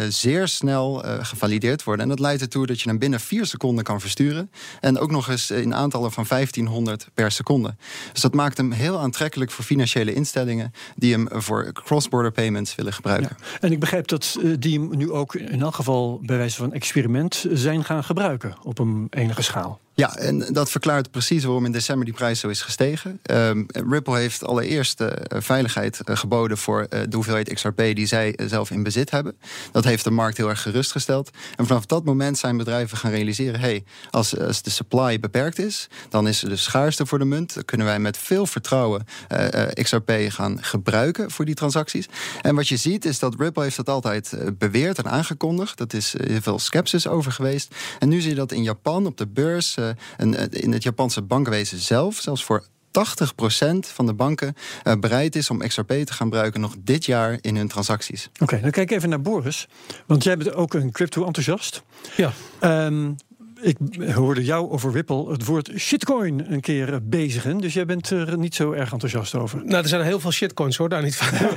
zeer 0.09 0.47
snel 0.47 1.03
gevalideerd 1.21 1.83
worden. 1.83 2.03
En 2.03 2.09
dat 2.09 2.19
leidt 2.19 2.41
ertoe 2.41 2.65
dat 2.65 2.81
je 2.81 2.89
hem 2.89 2.99
binnen 2.99 3.19
vier 3.19 3.45
seconden 3.45 3.83
kan 3.83 4.01
versturen. 4.01 4.51
En 4.79 4.99
ook 4.99 5.11
nog 5.11 5.29
eens 5.29 5.49
in 5.65 5.75
aantallen 5.75 6.11
van 6.11 6.25
1500 6.27 7.07
per 7.13 7.31
seconde. 7.31 7.75
Dus 8.11 8.21
dat 8.21 8.33
maakt 8.33 8.57
hem 8.57 8.71
heel 8.71 8.99
aantrekkelijk 8.99 9.51
voor 9.51 9.63
financiële 9.63 10.13
instellingen 10.13 10.73
die 10.95 11.13
hem 11.13 11.27
voor 11.31 11.71
cross-border 11.73 12.31
payments 12.31 12.75
willen 12.75 12.93
gebruiken. 12.93 13.37
En 13.59 13.71
ik 13.71 13.79
begrijp 13.79 14.07
dat 14.07 14.37
eh, 14.43 14.51
die 14.59 14.79
hem 14.79 14.97
nu 14.97 15.11
ook 15.11 15.35
in 15.35 15.61
elk 15.61 15.75
geval 15.75 16.19
bij 16.21 16.37
wijze 16.37 16.57
van 16.57 16.73
experiment 16.73 17.45
zijn 17.51 17.83
gaan 17.83 18.03
gebruiken 18.03 18.55
op 18.63 18.79
een 18.79 19.07
enige 19.09 19.41
schaal. 19.41 19.79
Ja, 19.97 20.15
en 20.15 20.53
dat 20.53 20.71
verklaart 20.71 21.11
precies 21.11 21.43
waarom 21.43 21.65
in 21.65 21.71
december 21.71 22.05
die 22.05 22.13
prijs 22.13 22.39
zo 22.39 22.47
is 22.47 22.61
gestegen. 22.61 23.19
Ehm, 23.21 23.63
Ripple 23.67 24.17
heeft 24.17 24.43
allereerst 24.43 25.01
eh, 25.01 25.09
veiligheid 25.41 25.99
eh, 25.99 26.17
geboden 26.17 26.57
voor 26.57 26.81
eh, 26.89 26.99
de 27.09 27.15
hoeveelheid 27.15 27.53
XRP 27.53 27.77
die 27.77 28.05
zij 28.05 28.39
zelf 28.47 28.71
in 28.71 28.83
bezit 28.83 29.11
hebben. 29.11 29.37
Dat 29.71 29.83
heeft 29.83 30.03
de 30.03 30.11
markt 30.11 30.37
heel 30.37 30.49
erg 30.49 30.61
gerustgesteld. 30.61 31.29
En 31.55 31.65
vanaf 31.65 31.85
dat 31.85 32.05
moment 32.05 32.37
zijn 32.37 32.57
bedrijven 32.57 32.97
gaan 32.97 33.11
realiseren: 33.11 33.59
hey, 33.59 33.83
als, 34.09 34.29
de 34.29 34.69
supply 34.69 35.19
beperkt 35.19 35.59
is, 35.59 35.87
dan 36.09 36.27
is 36.27 36.43
er 36.43 36.49
de 36.49 36.55
schaarste 36.55 37.05
voor 37.05 37.19
de 37.19 37.25
munt. 37.25 37.53
Dan 37.53 37.65
kunnen 37.65 37.87
wij 37.87 37.99
met 37.99 38.17
veel 38.17 38.45
vertrouwen 38.45 39.05
XRP 39.73 40.11
gaan 40.27 40.63
gebruiken 40.63 41.31
voor 41.31 41.45
die 41.45 41.55
transacties. 41.55 42.07
En 42.41 42.55
wat 42.55 42.67
je 42.67 42.77
ziet 42.77 43.05
is 43.05 43.19
dat 43.19 43.35
Ripple 43.37 43.63
heeft 43.63 43.75
dat 43.75 43.89
altijd 43.89 44.37
beweerd 44.57 44.97
en 44.97 45.09
aangekondigd. 45.09 45.77
Dat 45.77 45.93
is 45.93 46.15
heel 46.17 46.41
veel 46.41 46.59
sceptisch 46.59 47.07
over 47.07 47.31
geweest. 47.31 47.75
En 47.99 48.09
nu 48.09 48.21
zie 48.21 48.29
je 48.29 48.35
dat 48.35 48.51
in 48.51 48.63
Japan 48.63 49.05
op 49.05 49.17
de 49.17 49.27
beurs, 49.27 49.77
eh, 49.89 49.95
en, 50.17 50.35
eh, 50.35 50.61
in 50.63 50.71
het 50.71 50.83
Japanse 50.83 51.21
bankenwezen 51.21 51.77
zelf, 51.77 52.15
zelfs 52.15 52.43
voor 52.43 52.63
80% 52.91 53.87
van 53.87 54.05
de 54.05 54.13
banken 54.13 54.55
eh, 54.83 54.93
bereid 54.99 55.35
is 55.35 55.49
om 55.49 55.57
XRP 55.57 55.87
te 55.87 56.13
gaan 56.13 56.27
gebruiken 56.27 56.61
nog 56.61 56.75
dit 56.79 57.05
jaar 57.05 57.37
in 57.41 57.55
hun 57.55 57.67
transacties. 57.67 58.29
Oké, 58.39 58.59
dan 58.61 58.71
kijk 58.71 58.89
ik 58.89 58.97
even 58.97 59.09
naar 59.09 59.21
Boris. 59.21 59.67
Want 60.05 60.23
jij 60.23 60.37
bent 60.37 60.53
ook 60.53 60.73
een 60.73 60.91
crypto-enthousiast. 60.91 61.83
Ja. 62.15 62.31
Ehm, 62.59 63.11
ik 63.65 63.77
hoorde 64.13 64.43
jou 64.43 64.69
over 64.69 64.91
Ripple 64.91 65.31
het 65.31 65.45
woord 65.45 65.71
shitcoin 65.77 66.51
een 66.51 66.61
keer 66.61 66.93
eh, 66.93 66.99
bezigen. 67.03 67.57
Dus 67.57 67.73
jij 67.73 67.85
bent 67.85 68.09
er 68.09 68.37
niet 68.37 68.55
zo 68.55 68.71
erg 68.71 68.91
enthousiast 68.91 69.35
over. 69.35 69.65
Nou, 69.65 69.83
er 69.83 69.87
zijn 69.87 70.01
heel 70.01 70.19
veel 70.19 70.31
shitcoins 70.31 70.77
hoor, 70.77 70.89
daar 70.89 71.03
niet 71.03 71.15
van. 71.15 71.37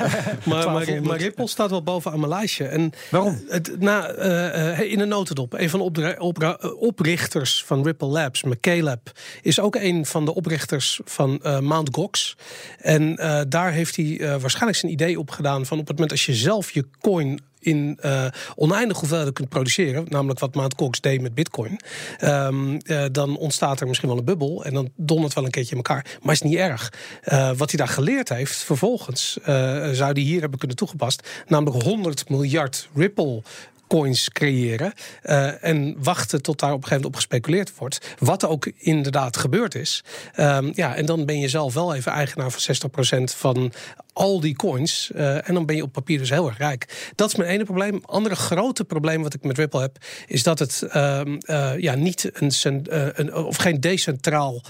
maar, 0.52 0.70
maar, 0.70 1.02
maar 1.02 1.18
Ripple 1.18 1.48
staat 1.48 1.70
wel 1.70 1.82
bovenaan 1.82 2.18
mijn 2.18 2.32
lijstje. 2.32 2.64
En 2.64 2.92
Waarom? 3.10 3.42
Het, 3.48 3.80
na, 3.80 4.08
eh, 4.08 4.92
in 4.92 5.00
een 5.00 5.08
notendop, 5.08 5.52
een 5.52 5.70
van 5.70 5.92
de 5.92 6.76
oprichters 6.78 7.64
van 7.64 7.84
Ripple 7.84 8.08
Labs, 8.08 8.42
McCaleb, 8.42 9.12
is 9.42 9.60
ook 9.60 9.74
een 9.74 10.06
van 10.06 10.24
de 10.24 10.34
oprichters 10.34 11.00
van 11.04 11.42
eh 11.42 11.58
Mount 11.58 11.88
Gox. 11.94 12.36
En 12.78 13.14
daar 13.48 13.72
heeft 13.72 13.96
hij 13.96 14.38
waarschijnlijk 14.40 14.78
zijn 14.78 14.92
idee 14.92 15.18
op 15.18 15.30
gedaan 15.30 15.66
van 15.66 15.78
op 15.78 15.86
het 15.86 15.94
moment 15.94 16.10
als 16.12 16.26
je 16.26 16.34
zelf 16.34 16.70
je 16.70 16.84
coin 17.00 17.40
in 17.60 17.98
eh 18.00 18.26
oneindig 18.56 18.98
hoeveelheden 18.98 19.32
kunt 19.32 19.48
produceren, 19.48 20.06
namelijk 20.08 20.40
wat 20.40 20.54
Mt. 20.54 20.74
Gox 20.76 21.00
deed 21.00 21.20
met 21.20 21.34
Bitcoin, 21.34 21.80
ehm, 22.18 22.76
eh, 22.76 23.04
dan 23.12 23.36
ontstaat 23.36 23.80
er 23.80 23.86
misschien 23.86 24.08
wel 24.08 24.18
een 24.18 24.24
bubbel 24.24 24.64
en 24.64 24.74
dan 24.74 24.90
dondert 24.96 25.34
wel 25.34 25.44
een 25.44 25.50
keertje 25.50 25.70
in 25.70 25.76
elkaar. 25.76 26.06
Maar 26.22 26.32
is 26.32 26.42
niet 26.42 26.54
erg. 26.54 26.92
Eh, 27.22 27.50
wat 27.56 27.70
hij 27.70 27.78
daar 27.78 27.94
geleerd 27.94 28.28
heeft, 28.28 28.56
vervolgens 28.56 29.38
zou 29.92 30.12
hij 30.12 30.22
hier 30.22 30.40
hebben 30.40 30.58
kunnen 30.58 30.76
toegepast, 30.76 31.28
namelijk 31.46 31.82
100 31.82 32.28
miljard 32.28 32.88
Ripple 32.94 33.42
coins 33.88 34.28
creëren 34.28 34.92
en 35.60 35.96
wachten 36.02 36.42
tot 36.42 36.58
daar 36.58 36.72
op 36.72 36.76
een 36.76 36.82
gegeven 36.82 37.02
moment 37.02 37.04
op 37.04 37.14
gespeculeerd 37.14 37.76
wordt. 37.76 38.14
Wat 38.18 38.44
ook 38.44 38.70
inderdaad 38.76 39.36
gebeurd 39.36 39.74
is. 39.74 40.04
Ehm, 40.34 40.70
ja, 40.74 40.94
en 40.94 41.06
dan 41.06 41.24
ben 41.24 41.38
je 41.38 41.48
zelf 41.48 41.74
wel 41.74 41.94
even 41.94 42.12
eigenaar 42.12 42.50
van 42.50 42.60
60% 42.60 43.34
van 43.34 43.72
al 44.18 44.40
die 44.40 44.56
coins. 44.56 45.10
eh, 45.14 45.48
en 45.48 45.54
dan 45.54 45.66
ben 45.66 45.76
je 45.76 45.82
op 45.82 45.92
papier 45.92 46.18
dus 46.18 46.30
heel 46.30 46.46
erg 46.46 46.58
rijk. 46.58 47.12
Dat 47.14 47.28
is 47.28 47.34
mijn 47.36 47.50
ene 47.50 47.64
probleem. 47.64 48.00
Andere 48.04 48.36
grote 48.36 48.84
probleem 48.84 49.22
wat 49.22 49.34
ik 49.34 49.42
met 49.42 49.58
Ripple 49.58 49.80
heb, 49.80 49.96
is 50.26 50.42
dat 50.42 50.58
het 50.58 50.82
ehm, 50.82 51.36
eh, 51.38 51.78
ja, 51.78 51.94
niet 51.94 52.30
een, 52.32 52.86
eh, 52.86 53.06
een 53.12 53.34
of 53.34 53.56
geen 53.56 53.80
decentraal, 53.80 54.62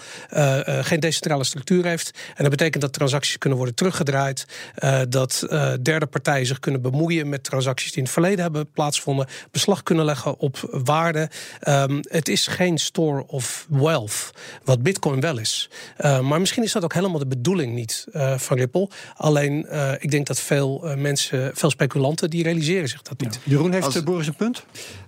geen 0.80 1.00
decentrale 1.00 1.44
structuur 1.44 1.84
heeft. 1.84 2.10
En 2.28 2.42
dat 2.42 2.50
betekent 2.50 2.82
dat 2.82 2.92
transacties 2.92 3.38
kunnen 3.38 3.58
worden 3.58 3.76
teruggedraaid. 3.76 4.46
dat 5.08 5.46
derde 5.82 6.06
partijen 6.06 6.46
zich 6.46 6.58
kunnen 6.58 6.82
bemoeien 6.82 7.28
met 7.28 7.44
transacties 7.44 7.88
die 7.88 7.98
in 7.98 8.02
het 8.02 8.12
verleden 8.12 8.40
hebben 8.40 8.70
plaatsgevonden. 8.70 9.26
Beslag 9.50 9.82
kunnen 9.82 10.04
leggen 10.04 10.38
op 10.38 10.68
waarde. 10.70 11.30
Ehm, 11.60 12.00
het 12.02 12.28
is 12.28 12.46
geen 12.46 12.78
store 12.78 13.26
of 13.26 13.66
wealth, 13.68 14.30
wat 14.64 14.82
Bitcoin 14.82 15.20
wel 15.20 15.38
is. 15.38 15.70
Maar 15.98 16.40
misschien 16.40 16.62
is 16.62 16.72
dat 16.72 16.84
ook 16.84 16.94
helemaal 16.94 17.18
de 17.18 17.26
bedoeling 17.26 17.74
niet 17.74 18.06
van 18.36 18.56
Ripple. 18.56 18.88
Alleen 19.16 19.37
eh, 19.46 19.92
ik 19.98 20.10
denk 20.10 20.26
dat 20.26 20.40
veel 20.40 20.88
eh, 20.88 20.96
mensen, 20.96 21.50
veel 21.54 21.70
speculanten, 21.70 22.30
die 22.30 22.42
realiseren 22.42 22.88
zich 22.88 23.02
dat 23.02 23.20
niet. 23.20 23.38
Jeroen 23.42 23.72
heeft 23.72 23.84
Als- 23.84 23.96
eh, 23.96 24.02
Boris 24.02 24.26
een 24.26 24.34
punt. 24.36 24.64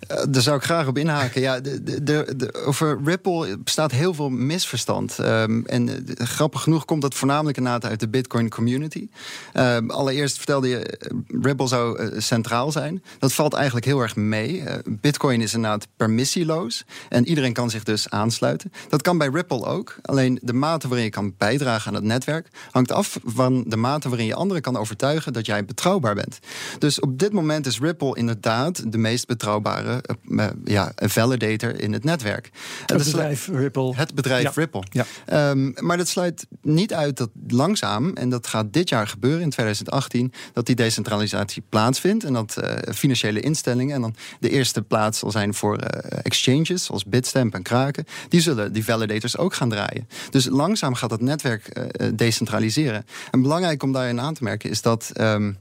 Eh, 0.09 0.23
daar 0.29 0.43
zou 0.43 0.57
ik 0.57 0.63
graag 0.63 0.87
op 0.87 0.99
inhaken. 0.99 1.41
Ja, 1.41 1.61
de, 1.61 1.83
de, 1.83 2.03
de, 2.03 2.35
de- 2.37 2.55
over 2.67 2.99
Ripple 3.05 3.59
bestaat 3.59 3.91
heel 3.93 4.15
veel 4.15 4.29
misverstand. 4.31 5.19
Ehm, 5.19 5.61
en 5.67 6.07
grappig 6.17 6.63
genoeg 6.63 6.85
komt 6.85 7.03
dat 7.03 7.15
voornamelijk 7.15 7.57
inderdaad 7.57 7.85
uit 7.91 8.01
de 8.01 8.09
Bitcoin 8.09 8.49
community. 8.49 9.09
Ehm, 9.53 9.91
allereerst 9.91 10.37
vertelde 10.37 10.69
je, 10.69 10.99
Ripple 11.43 11.67
zou 11.67 12.11
centraal 12.21 12.73
zijn. 12.73 13.03
Dat 13.19 13.33
valt 13.33 13.55
eigenlijk 13.55 13.87
heel 13.87 14.01
erg 14.01 14.17
mee. 14.17 14.63
Bitcoin 14.85 15.41
is 15.41 15.55
inderdaad 15.55 15.87
permissieloos. 15.97 16.85
En 17.09 17.29
iedereen 17.29 17.53
kan 17.53 17.71
zich 17.71 17.83
dus 17.83 18.11
aansluiten. 18.11 18.73
Dat 18.89 19.03
kan 19.03 19.19
bij 19.19 19.29
Ripple 19.33 19.65
ook. 19.65 19.97
Alleen 20.03 20.39
de 20.43 20.53
mate 20.53 20.87
waarin 20.89 21.05
je 21.07 21.13
kan 21.13 21.35
bijdragen 21.39 21.89
aan 21.89 21.95
het 21.95 22.05
netwerk 22.05 22.49
hangt 22.71 22.93
af 22.93 23.19
van 23.25 23.65
de 23.67 23.77
mate 23.77 24.09
waarin 24.11 24.27
je 24.27 24.35
anderen 24.35 24.63
kan 24.63 24.77
overtuigen 24.77 25.33
dat 25.33 25.47
jij 25.47 25.65
betrouwbaar 25.65 26.15
bent. 26.15 26.39
Dus 26.79 27.01
op 27.01 27.19
dit 27.19 27.33
moment 27.33 27.67
is 27.67 27.81
Ripple 27.81 28.17
inderdaad 28.17 28.93
de 28.93 28.99
meest 28.99 29.27
betrouwbare 29.27 30.05
uh, 30.25 30.47
ja, 30.65 30.93
validator 30.97 31.81
in 31.81 31.93
het 31.93 32.05
netwerk. 32.05 32.51
Het 32.87 32.97
bedrijf 32.97 33.49
Ripple. 33.49 33.93
Het 33.97 34.15
bedrijf 34.15 34.57
Ripple. 34.57 34.83
Ja. 34.91 35.51
Um, 35.51 35.75
maar 35.77 35.97
dat 35.97 36.09
sluit 36.09 36.47
niet 36.63 36.95
uit 36.95 37.17
dat 37.17 37.31
langzaam, 37.49 38.13
en 38.15 38.29
dat 38.29 38.47
gaat 38.47 38.73
dit 38.73 38.89
jaar 38.89 39.07
gebeuren 39.07 39.43
in 39.43 39.51
2018, 39.51 40.33
dat 40.53 40.67
die 40.67 40.75
decentralisatie 40.75 41.63
plaatsvindt 41.69 42.25
en 42.25 42.33
dat 42.33 42.57
uh, 42.63 42.95
financiële 42.95 43.41
instellingen 43.41 43.95
en 43.95 44.01
dan 44.01 44.15
de 44.41 44.51
eerste 44.51 44.83
plaats 44.83 45.19
zal 45.19 45.31
zijn 45.31 45.55
voor 45.55 45.79
uh, 45.79 46.19
exchanges 46.23 46.85
zoals 46.85 47.05
Bitstamp 47.05 47.55
en 47.55 47.63
Kraken, 47.63 48.05
die 48.29 48.41
zullen 48.41 48.73
die 48.73 48.85
validators 48.85 49.37
ook 49.37 49.55
gaan 49.55 49.69
draaien. 49.69 50.09
Dus 50.31 50.47
langzaam 50.47 50.95
gaat 50.95 51.11
dat 51.11 51.21
netwerk 51.21 51.69
decentraliseren. 52.17 53.05
En 53.31 53.43
belangrijk 53.43 53.83
om 53.83 53.93
daarin 54.01 54.21
aan 54.21 54.35
te 54.35 54.45
merken 54.45 54.71
is 54.71 54.83
dat. 54.83 55.11
Um, 55.21 55.57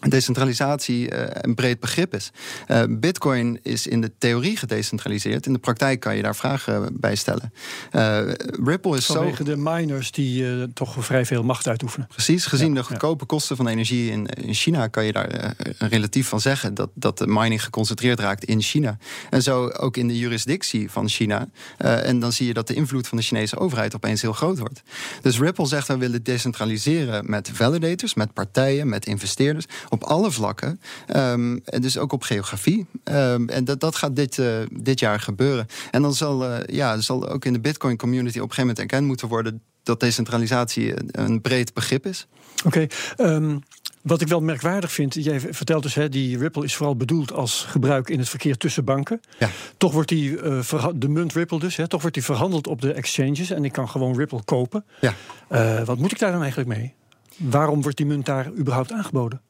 decentralisatie 0.00 1.12
uh, 1.12 1.24
een 1.30 1.54
breed 1.54 1.80
begrip 1.80 2.14
is. 2.14 2.30
Uh, 2.68 2.82
Bitcoin 2.88 3.58
is 3.62 3.86
in 3.86 4.00
de 4.00 4.12
theorie 4.18 4.56
gedecentraliseerd. 4.56 5.46
In 5.46 5.52
de 5.52 5.58
praktijk 5.58 6.00
kan 6.00 6.16
je 6.16 6.22
daar 6.22 6.36
vragen 6.36 7.00
bij 7.00 7.14
stellen. 7.14 7.52
Uh, 7.92 8.20
Ripple 8.64 8.96
is 8.96 9.06
Vanwege 9.06 9.44
de 9.44 9.56
miners 9.56 10.10
die 10.10 10.72
toch 10.72 11.04
vrij 11.04 11.26
veel 11.26 11.42
macht 11.42 11.68
uitoefenen. 11.68 12.06
Precies, 12.06 12.46
gezien 12.46 12.68
ja, 12.68 12.74
de 12.74 12.82
goedkope 12.82 13.20
ja. 13.20 13.26
kosten 13.26 13.56
van 13.56 13.68
energie 13.68 14.10
in, 14.10 14.26
in 14.26 14.54
China... 14.54 14.86
kan 14.86 15.04
je 15.04 15.12
daar 15.12 15.54
relatief 15.78 16.28
van 16.28 16.40
zeggen 16.40 16.74
dat, 16.74 16.90
dat 16.94 17.18
de 17.18 17.26
mining 17.26 17.64
geconcentreerd 17.64 18.20
raakt 18.20 18.44
in 18.44 18.62
China. 18.62 18.98
En 19.30 19.42
zo 19.42 19.68
ook 19.68 19.96
in 19.96 20.08
de 20.08 20.18
jurisdictie 20.18 20.90
van 20.90 21.08
China. 21.08 21.48
en 21.76 22.18
dan 22.18 22.32
zie 22.32 22.46
je 22.46 22.54
dat 22.54 22.66
de 22.66 22.74
invloed 22.74 23.08
van 23.08 23.18
de 23.18 23.24
Chinese 23.24 23.58
overheid 23.58 23.94
opeens 23.94 24.22
heel 24.22 24.32
groot 24.32 24.58
wordt. 24.58 24.82
Dus 25.22 25.38
Ripple 25.38 25.66
zegt, 25.66 25.88
we 25.88 25.96
willen 25.96 26.22
decentraliseren 26.22 27.30
met 27.30 27.50
validators... 27.52 28.14
met 28.14 28.32
partijen, 28.32 28.88
met 28.88 29.06
investeerders 29.06 29.66
op 29.88 30.04
alle 30.04 30.30
vlakken. 30.30 30.80
Um, 31.16 31.60
en 31.64 31.80
dus 31.80 31.98
ook 31.98 32.12
op 32.12 32.22
geografie. 32.22 32.86
Um, 33.04 33.48
en 33.48 33.64
dat, 33.64 33.80
dat 33.80 33.96
gaat 33.96 34.16
dit, 34.16 34.36
uh, 34.36 34.56
dit 34.72 35.00
jaar 35.00 35.20
gebeuren. 35.20 35.66
En 35.90 36.02
dan 36.02 36.14
zal, 36.14 36.50
uh, 36.50 36.58
ja, 36.66 37.00
zal 37.00 37.28
ook 37.28 37.44
in 37.44 37.52
de 37.52 37.60
Bitcoin 37.60 37.96
community 37.96 38.38
op 38.38 38.48
een 38.48 38.54
gegeven 38.54 38.66
moment 38.66 38.78
erkend 38.78 39.06
moeten 39.06 39.28
worden 39.28 39.62
dat 39.82 40.00
decentralisatie 40.00 40.94
een, 41.06 41.40
breed 41.40 41.74
begrip 41.74 42.06
is. 42.06 42.26
Oké. 42.64 42.86
Okay, 43.16 43.34
um, 43.34 43.62
wat 44.02 44.20
ik 44.20 44.28
wel 44.28 44.40
merkwaardig 44.40 44.92
vind, 44.92 45.14
jij 45.14 45.40
vertelt 45.40 45.82
dus, 45.82 45.94
hè, 45.94 46.08
die 46.08 46.38
Ripple 46.38 46.64
is 46.64 46.76
vooral 46.76 46.96
bedoeld 46.96 47.32
als 47.32 47.64
gebruik 47.68 48.08
in 48.10 48.18
het 48.18 48.28
verkeer 48.28 48.56
tussen 48.56 48.84
banken. 48.84 49.20
Ja. 49.38 49.50
Toch 49.76 49.92
wordt 49.92 50.08
die, 50.08 50.42
uh, 50.42 50.88
de 50.94 51.08
munt 51.08 51.32
Ripple 51.32 51.58
dus, 51.58 51.76
hè, 51.76 51.88
toch 51.88 52.00
wordt 52.00 52.16
die 52.16 52.24
verhandeld 52.24 52.66
op 52.66 52.80
de 52.80 52.92
exchanges 52.92 53.50
en 53.50 53.64
ik 53.64 53.72
kan 53.72 53.88
gewoon 53.88 54.16
Ripple 54.16 54.44
kopen. 54.44 54.84
Ja. 55.00 55.14
Uh, 55.50 55.82
wat 55.82 55.98
moet 55.98 56.12
ik 56.12 56.18
daar 56.18 56.32
dan 56.32 56.40
eigenlijk 56.40 56.78
mee? 56.78 56.94
Waarom 57.36 57.82
wordt 57.82 57.96
die 57.96 58.06
munt 58.06 58.26
daar 58.26 58.50
überhaupt 58.58 58.92
aangeboden? 58.92 59.40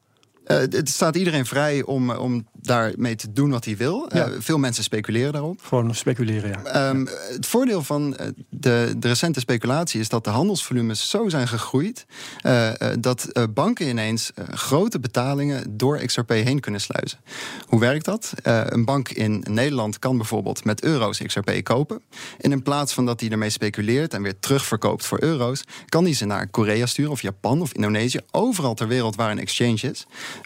Uh, 0.47 0.57
het 0.57 0.89
staat 0.89 1.15
iedereen 1.15 1.45
vrij 1.45 1.83
om, 1.83 2.11
om 2.11 2.47
daarmee 2.53 3.15
te 3.15 3.31
doen 3.31 3.49
wat 3.49 3.65
hij 3.65 3.77
wil. 3.77 4.09
Ja. 4.13 4.27
Uh, 4.27 4.35
veel 4.39 4.57
mensen 4.57 4.83
speculeren 4.83 5.31
daarop. 5.33 5.59
Gewoon 5.63 5.95
speculeren, 5.95 6.49
ja. 6.49 6.89
Um, 6.89 7.07
het 7.31 7.45
voordeel 7.45 7.83
van 7.83 8.17
de, 8.49 8.93
de, 8.97 9.07
recente 9.07 9.39
speculatie 9.39 9.99
is 9.99 10.09
dat 10.09 10.23
de 10.23 10.29
handelsvolumes 10.29 11.09
zo 11.09 11.29
zijn 11.29 11.47
gegroeid. 11.47 12.05
Uh, 12.43 12.71
dat 12.99 13.47
banken 13.53 13.87
ineens 13.87 14.31
grote 14.51 14.99
betalingen 14.99 15.77
door 15.77 15.97
XRP 15.97 16.29
heen 16.29 16.59
kunnen 16.59 16.81
sluizen. 16.81 17.19
Hoe 17.67 17.79
werkt 17.79 18.05
dat? 18.05 18.33
een 18.43 18.85
bank 18.85 19.09
in 19.09 19.45
Nederland 19.49 19.99
kan 19.99 20.17
bijvoorbeeld 20.17 20.63
met 20.63 20.83
euro's 20.83 21.17
XRP 21.17 21.63
kopen. 21.63 22.01
En 22.39 22.51
in 22.51 22.63
plaats 22.63 22.93
van 22.93 23.05
dat 23.05 23.19
hij 23.19 23.29
ermee 23.29 23.49
speculeert 23.49 24.13
en 24.13 24.21
weer 24.21 24.39
terugverkoopt 24.39 25.05
voor 25.05 25.21
euro's, 25.21 25.63
kan 25.85 26.03
hij 26.03 26.13
ze 26.13 26.25
naar 26.25 26.47
Korea 26.47 26.85
sturen 26.85 27.11
of 27.11 27.21
Japan 27.21 27.61
of 27.61 27.73
Indonesië. 27.73 28.19
Overal 28.31 28.73
ter 28.73 28.87
wereld 28.87 29.15
waar 29.15 29.31
een 29.31 29.39
exchange 29.39 29.79
is 29.81 30.05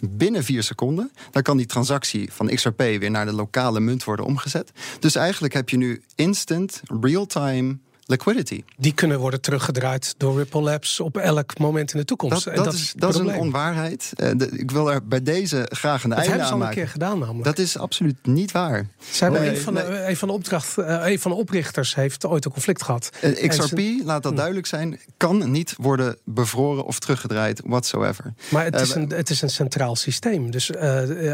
binnen 0.09 0.43
vier 0.43 0.63
seconden. 0.63 1.11
Dan 1.31 1.41
kan 1.41 1.57
die 1.57 1.65
transactie 1.65 2.33
van 2.33 2.47
XRP 2.47 2.77
weer 2.77 3.11
naar 3.11 3.25
de 3.25 3.33
lokale 3.33 3.79
munt 3.79 4.03
worden 4.03 4.25
omgezet. 4.25 4.71
Dus 4.99 5.15
eigenlijk 5.15 5.53
heb 5.53 5.69
je 5.69 5.77
nu 5.77 6.01
instant, 6.15 6.81
real-time 7.01 7.77
liquidity. 8.11 8.63
Die 8.77 8.93
kunnen 8.93 9.19
worden 9.19 9.41
teruggedraaid 9.41 10.13
door 10.17 10.37
Ripple 10.37 10.61
Labs 10.61 10.99
op 10.99 11.17
elk 11.17 11.57
moment 11.57 11.93
in 11.93 11.99
de 11.99 12.05
toekomst. 12.05 12.45
Dat, 12.45 12.55
dat, 12.55 12.65
dat 12.65 12.73
is, 12.73 12.93
dat 12.95 13.13
is 13.13 13.19
een 13.19 13.35
onwaarheid. 13.35 14.13
Uh, 14.15 14.29
de, 14.37 14.49
ik 14.49 14.71
wil 14.71 14.91
er 14.91 15.07
bij 15.07 15.23
deze 15.23 15.67
graag 15.69 16.03
een 16.03 16.09
dat 16.09 16.19
einde 16.19 16.33
aan 16.33 16.39
maken. 16.39 16.47
Dat 16.47 16.47
hebben 16.47 16.47
ze 16.47 16.53
al 16.53 16.67
een 16.67 16.73
keer 16.73 16.87
gedaan 16.87 17.19
namelijk. 17.19 17.43
Dat 17.43 17.57
is 17.57 17.77
absoluut 17.77 18.25
niet 18.25 18.51
waar. 18.51 18.87
Ze 19.11 19.23
hebben 19.23 19.41
nee, 19.41 19.49
een, 19.49 19.57
van 19.57 19.73
de, 19.73 19.85
nee. 19.89 20.09
een, 20.09 20.17
van 20.17 20.27
de 20.27 20.33
opdracht, 20.33 20.77
uh, 20.77 21.05
een 21.05 21.19
van 21.19 21.31
de 21.31 21.37
oprichters 21.37 21.95
heeft 21.95 22.25
ooit 22.25 22.45
een 22.45 22.51
conflict 22.51 22.83
gehad. 22.83 23.09
Uh, 23.23 23.47
XRP, 23.47 23.79
ze, 23.79 24.01
laat 24.05 24.23
dat 24.23 24.31
hm. 24.31 24.37
duidelijk 24.37 24.67
zijn, 24.67 24.99
kan 25.17 25.51
niet 25.51 25.75
worden 25.77 26.17
bevroren 26.23 26.85
of 26.85 26.99
teruggedraaid 26.99 27.61
whatsoever. 27.65 28.33
Maar 28.49 28.63
het 28.63 28.81
is, 28.81 28.95
een, 28.95 29.09
het 29.09 29.29
is 29.29 29.41
een 29.41 29.49
centraal 29.49 29.95
systeem. 29.95 30.51
Dus 30.51 30.77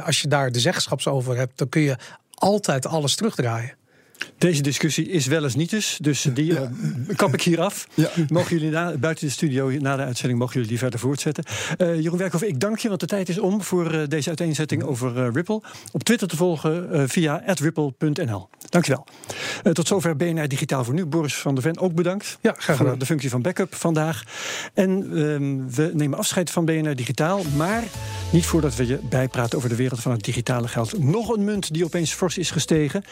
als 0.03 0.21
je 0.21 0.27
daar 0.27 0.51
de 0.51 0.59
zeggenschap 0.59 0.95
over 1.07 1.37
hebt, 1.37 1.57
dan 1.57 1.69
kun 1.69 1.81
je 1.81 1.97
altijd 2.33 2.85
alles 2.85 3.15
terugdraaien. 3.15 3.76
Deze 4.37 4.61
discussie 4.61 5.09
is 5.09 5.25
wel 5.25 5.43
eens 5.43 5.55
niet 5.55 5.69
dus. 5.69 5.97
Dus 6.01 6.27
die 6.33 6.53
ja. 6.53 6.71
uh, 7.07 7.15
kap 7.15 7.33
ik 7.33 7.41
hier 7.41 7.61
af. 7.61 7.87
Ja. 7.93 8.09
Mogen 8.29 8.57
jullie 8.57 8.71
na, 8.71 8.97
buiten 8.97 9.25
de 9.25 9.31
studio, 9.31 9.69
na 9.69 9.95
de 9.95 10.03
uitzending, 10.03 10.39
mogen 10.39 10.53
jullie 10.53 10.69
die 10.69 10.77
verder 10.77 10.99
voortzetten. 10.99 11.43
Uh, 11.77 12.01
Jeroen 12.01 12.17
Werkhoff, 12.17 12.43
ik 12.43 12.59
dank 12.59 12.77
je, 12.79 12.87
want 12.87 12.99
de 12.99 13.05
tijd 13.05 13.29
is 13.29 13.39
om 13.39 13.61
voor 13.61 13.93
uh, 13.93 14.01
deze 14.07 14.27
uiteenzetting 14.27 14.83
over 14.83 15.31
Ripple. 15.31 15.61
Op 15.91 16.03
Twitter 16.03 16.27
te 16.27 16.35
volgen 16.35 17.09
via 17.09 17.43
ripple.nl. 17.45 18.49
Dankjewel. 18.69 19.05
tot 19.73 19.87
zover 19.87 20.15
BNR 20.15 20.47
Digitaal 20.47 20.83
voor 20.83 20.93
nu. 20.93 21.05
Boris 21.05 21.35
van 21.35 21.53
der 21.53 21.63
Ven, 21.63 21.79
ook 21.79 21.93
bedankt. 21.93 22.37
Ja, 22.41 22.51
graag 22.57 22.77
gedaan. 22.77 22.91
Voor 22.91 22.99
de 22.99 23.05
functie 23.05 23.29
van 23.29 23.41
backup 23.41 23.75
vandaag. 23.75 24.23
En 24.73 24.89
ehm, 25.03 25.75
we 25.75 25.91
nemen 25.93 26.17
afscheid 26.17 26.51
van 26.51 26.65
BNR 26.65 26.95
Digitaal. 26.95 27.41
Maar 27.55 27.83
niet 28.31 28.45
voordat 28.45 28.75
we 28.75 28.87
je 28.87 28.99
bijpraten 29.09 29.57
over 29.57 29.69
de 29.69 29.75
wereld 29.75 29.99
van 29.99 30.11
het 30.11 30.23
digitale 30.23 30.67
geld. 30.67 30.99
Nog 30.99 31.29
een 31.29 31.43
munt 31.43 31.73
die 31.73 31.85
opeens 31.85 32.13
fors 32.13 32.37
is 32.37 32.51
gestegen, 32.51 33.03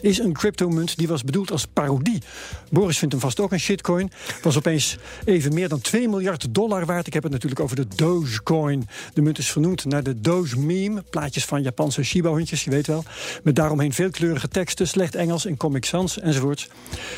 is 0.00 0.18
een 0.18 0.32
cryptomunt 0.32 0.96
die 0.96 1.08
was 1.08 1.24
bedoeld 1.24 1.50
als 1.50 1.66
parodie. 1.66 2.22
Boris 2.70 2.98
vindt 2.98 3.14
hem 3.14 3.22
vast 3.22 3.40
ook 3.40 3.52
een 3.52 3.60
shitcoin. 3.60 4.10
Was 4.42 4.56
opeens 4.56 4.98
even 5.24 5.54
meer 5.54 5.68
dan 5.68 5.80
2 5.80 6.08
miljard 6.08 6.54
dollar 6.54 6.86
waard. 6.86 7.06
Ik 7.06 7.12
heb 7.12 7.22
het 7.22 7.32
natuurlijk 7.32 7.60
over 7.60 7.76
de 7.76 7.86
Dogecoin. 7.94 8.88
De 9.14 9.22
munt 9.22 9.38
is 9.38 9.50
vernoemd 9.50 9.84
naar 9.84 10.02
de 10.02 10.20
Doge 10.20 10.58
meme. 10.58 11.02
Plaatjes 11.10 11.44
van 11.44 11.62
Japanse 11.62 12.02
Shiba-hondjes, 12.02 12.64
je 12.64 12.70
weet 12.70 12.86
wel. 12.86 13.04
Met 13.42 13.56
daaromheen 13.56 13.92
veelkleurige 13.92 14.48
teksten, 14.48 14.88
Engels 15.12 15.46
in 15.46 15.56
Comic 15.56 15.84
Sans 15.84 16.20
enzovoorts. 16.20 16.68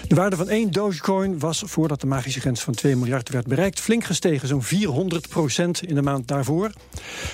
De 0.09 0.15
waarde 0.15 0.37
van 0.37 0.49
één 0.49 0.71
Dogecoin 0.71 1.39
was, 1.39 1.63
voordat 1.67 2.01
de 2.01 2.07
magische 2.07 2.41
grens 2.41 2.61
van 2.61 2.75
2 2.75 2.97
miljard 2.97 3.29
werd 3.29 3.47
bereikt, 3.47 3.81
flink 3.81 4.05
gestegen. 4.05 4.49
Zo'n 4.49 4.63
400 4.63 5.29
procent 5.29 5.83
in 5.83 5.95
de 5.95 6.03
maand 6.03 6.29
daarvoor. 6.29 6.73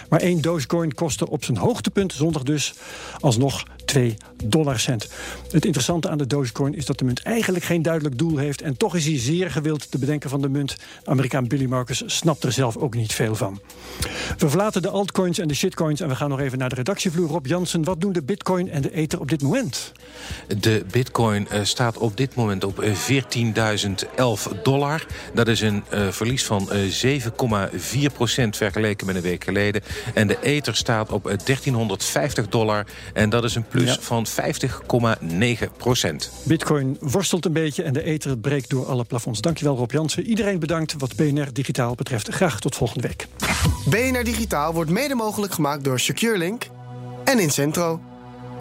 Maar 0.09 0.21
één 0.21 0.41
Dogecoin 0.41 0.95
kostte 0.95 1.29
op 1.29 1.45
zijn 1.45 1.59
hoogtepunt 1.59 2.12
zondag 2.12 2.43
dus 2.43 2.75
alsnog 3.21 3.65
2 3.85 4.17
dollarcent. 4.45 5.09
Het 5.51 5.65
interessante 5.65 6.09
aan 6.09 6.19
de 6.19 6.27
Dogecoin 6.27 6.75
is 6.75 6.87
dat 6.87 6.99
de 6.99 7.05
munt 7.05 7.23
eigenlijk 7.23 7.65
geen 7.65 7.83
duidelijk 7.83 8.19
doel 8.19 8.37
heeft. 8.37 8.62
En 8.62 8.77
toch 8.77 8.97
is 8.97 9.05
hij 9.05 9.19
zeer 9.19 9.51
gewild, 9.51 9.93
de 9.93 9.99
bedenker 9.99 10.31
van 10.31 10.41
de 10.41 10.49
munt. 10.49 10.77
Amerikaan 11.05 11.49
Billy 11.49 11.67
Marcus 11.67 12.03
snapt 12.07 12.45
er 12.45 12.53
zelf 12.53 12.77
ook 12.77 12.95
niet 12.95 13.12
veel 13.12 13.35
van. 13.35 13.61
We 14.38 14.49
verlaten 14.49 14.83
de 14.83 14.88
altcoins 14.88 15.38
en 15.38 15.49
de 15.49 15.55
shitcoins 15.55 16.01
en 16.01 16.09
we 16.09 16.17
gaan 16.17 16.29
nog 16.29 16.41
even 16.41 16.59
naar 16.59 16.69
de 16.69 16.75
redactievloer. 16.75 17.29
Rob 17.29 17.47
Jansen, 17.47 17.85
wat 17.85 18.01
doen 18.01 18.12
de 18.12 18.23
bitcoin 18.23 18.71
en 18.71 18.83
de 18.83 18.95
ether 18.95 19.21
op 19.21 19.29
dit 19.29 19.43
moment? 19.43 19.93
De 20.59 20.85
bitcoin 20.90 21.48
uh, 21.52 21.59
staat 21.62 21.98
op 21.98 22.16
dit 22.16 22.35
moment 22.35 22.64
op 22.64 22.85
14.011 22.85 24.62
dollar. 24.62 25.07
Dat 25.35 25.48
is 25.48 25.61
een 25.61 25.83
uh, 25.94 26.09
verlies 26.09 26.44
van 26.44 26.68
uh, 26.72 27.20
7,4 28.09 28.12
procent 28.14 28.57
vergeleken 28.57 29.07
met 29.07 29.16
een 29.16 29.22
week 29.22 29.44
geleden. 29.44 29.83
En 30.14 30.26
de 30.26 30.38
ether 30.42 30.76
staat 30.76 31.12
op 31.12 31.22
1350 31.24 32.48
dollar. 32.48 32.87
En 33.12 33.31
dat 33.31 33.44
is 33.44 33.55
een 33.55 33.66
plus 33.66 33.94
ja. 33.94 34.00
van 34.00 34.26
50,9 35.62 35.76
procent. 35.76 36.31
Bitcoin 36.42 36.96
worstelt 37.00 37.44
een 37.44 37.52
beetje 37.52 37.83
en 37.83 37.92
de 37.92 38.02
ether 38.02 38.38
breekt 38.38 38.70
door 38.70 38.87
alle 38.87 39.05
plafonds. 39.05 39.40
Dankjewel 39.40 39.76
Rob 39.76 39.90
Jansen. 39.90 40.26
Iedereen 40.26 40.59
bedankt 40.59 40.94
wat 40.98 41.16
BNR 41.16 41.52
Digitaal 41.52 41.94
betreft. 41.94 42.28
Graag 42.28 42.61
tot 42.61 42.76
volgende 42.76 43.09
week. 43.09 43.26
BNR 43.85 44.24
Digitaal 44.24 44.72
wordt 44.72 44.90
mede 44.90 45.14
mogelijk 45.14 45.52
gemaakt 45.52 45.85
door 45.85 46.00
SecureLink 46.00 46.66
en 47.24 47.38
Incentro. 47.38 48.12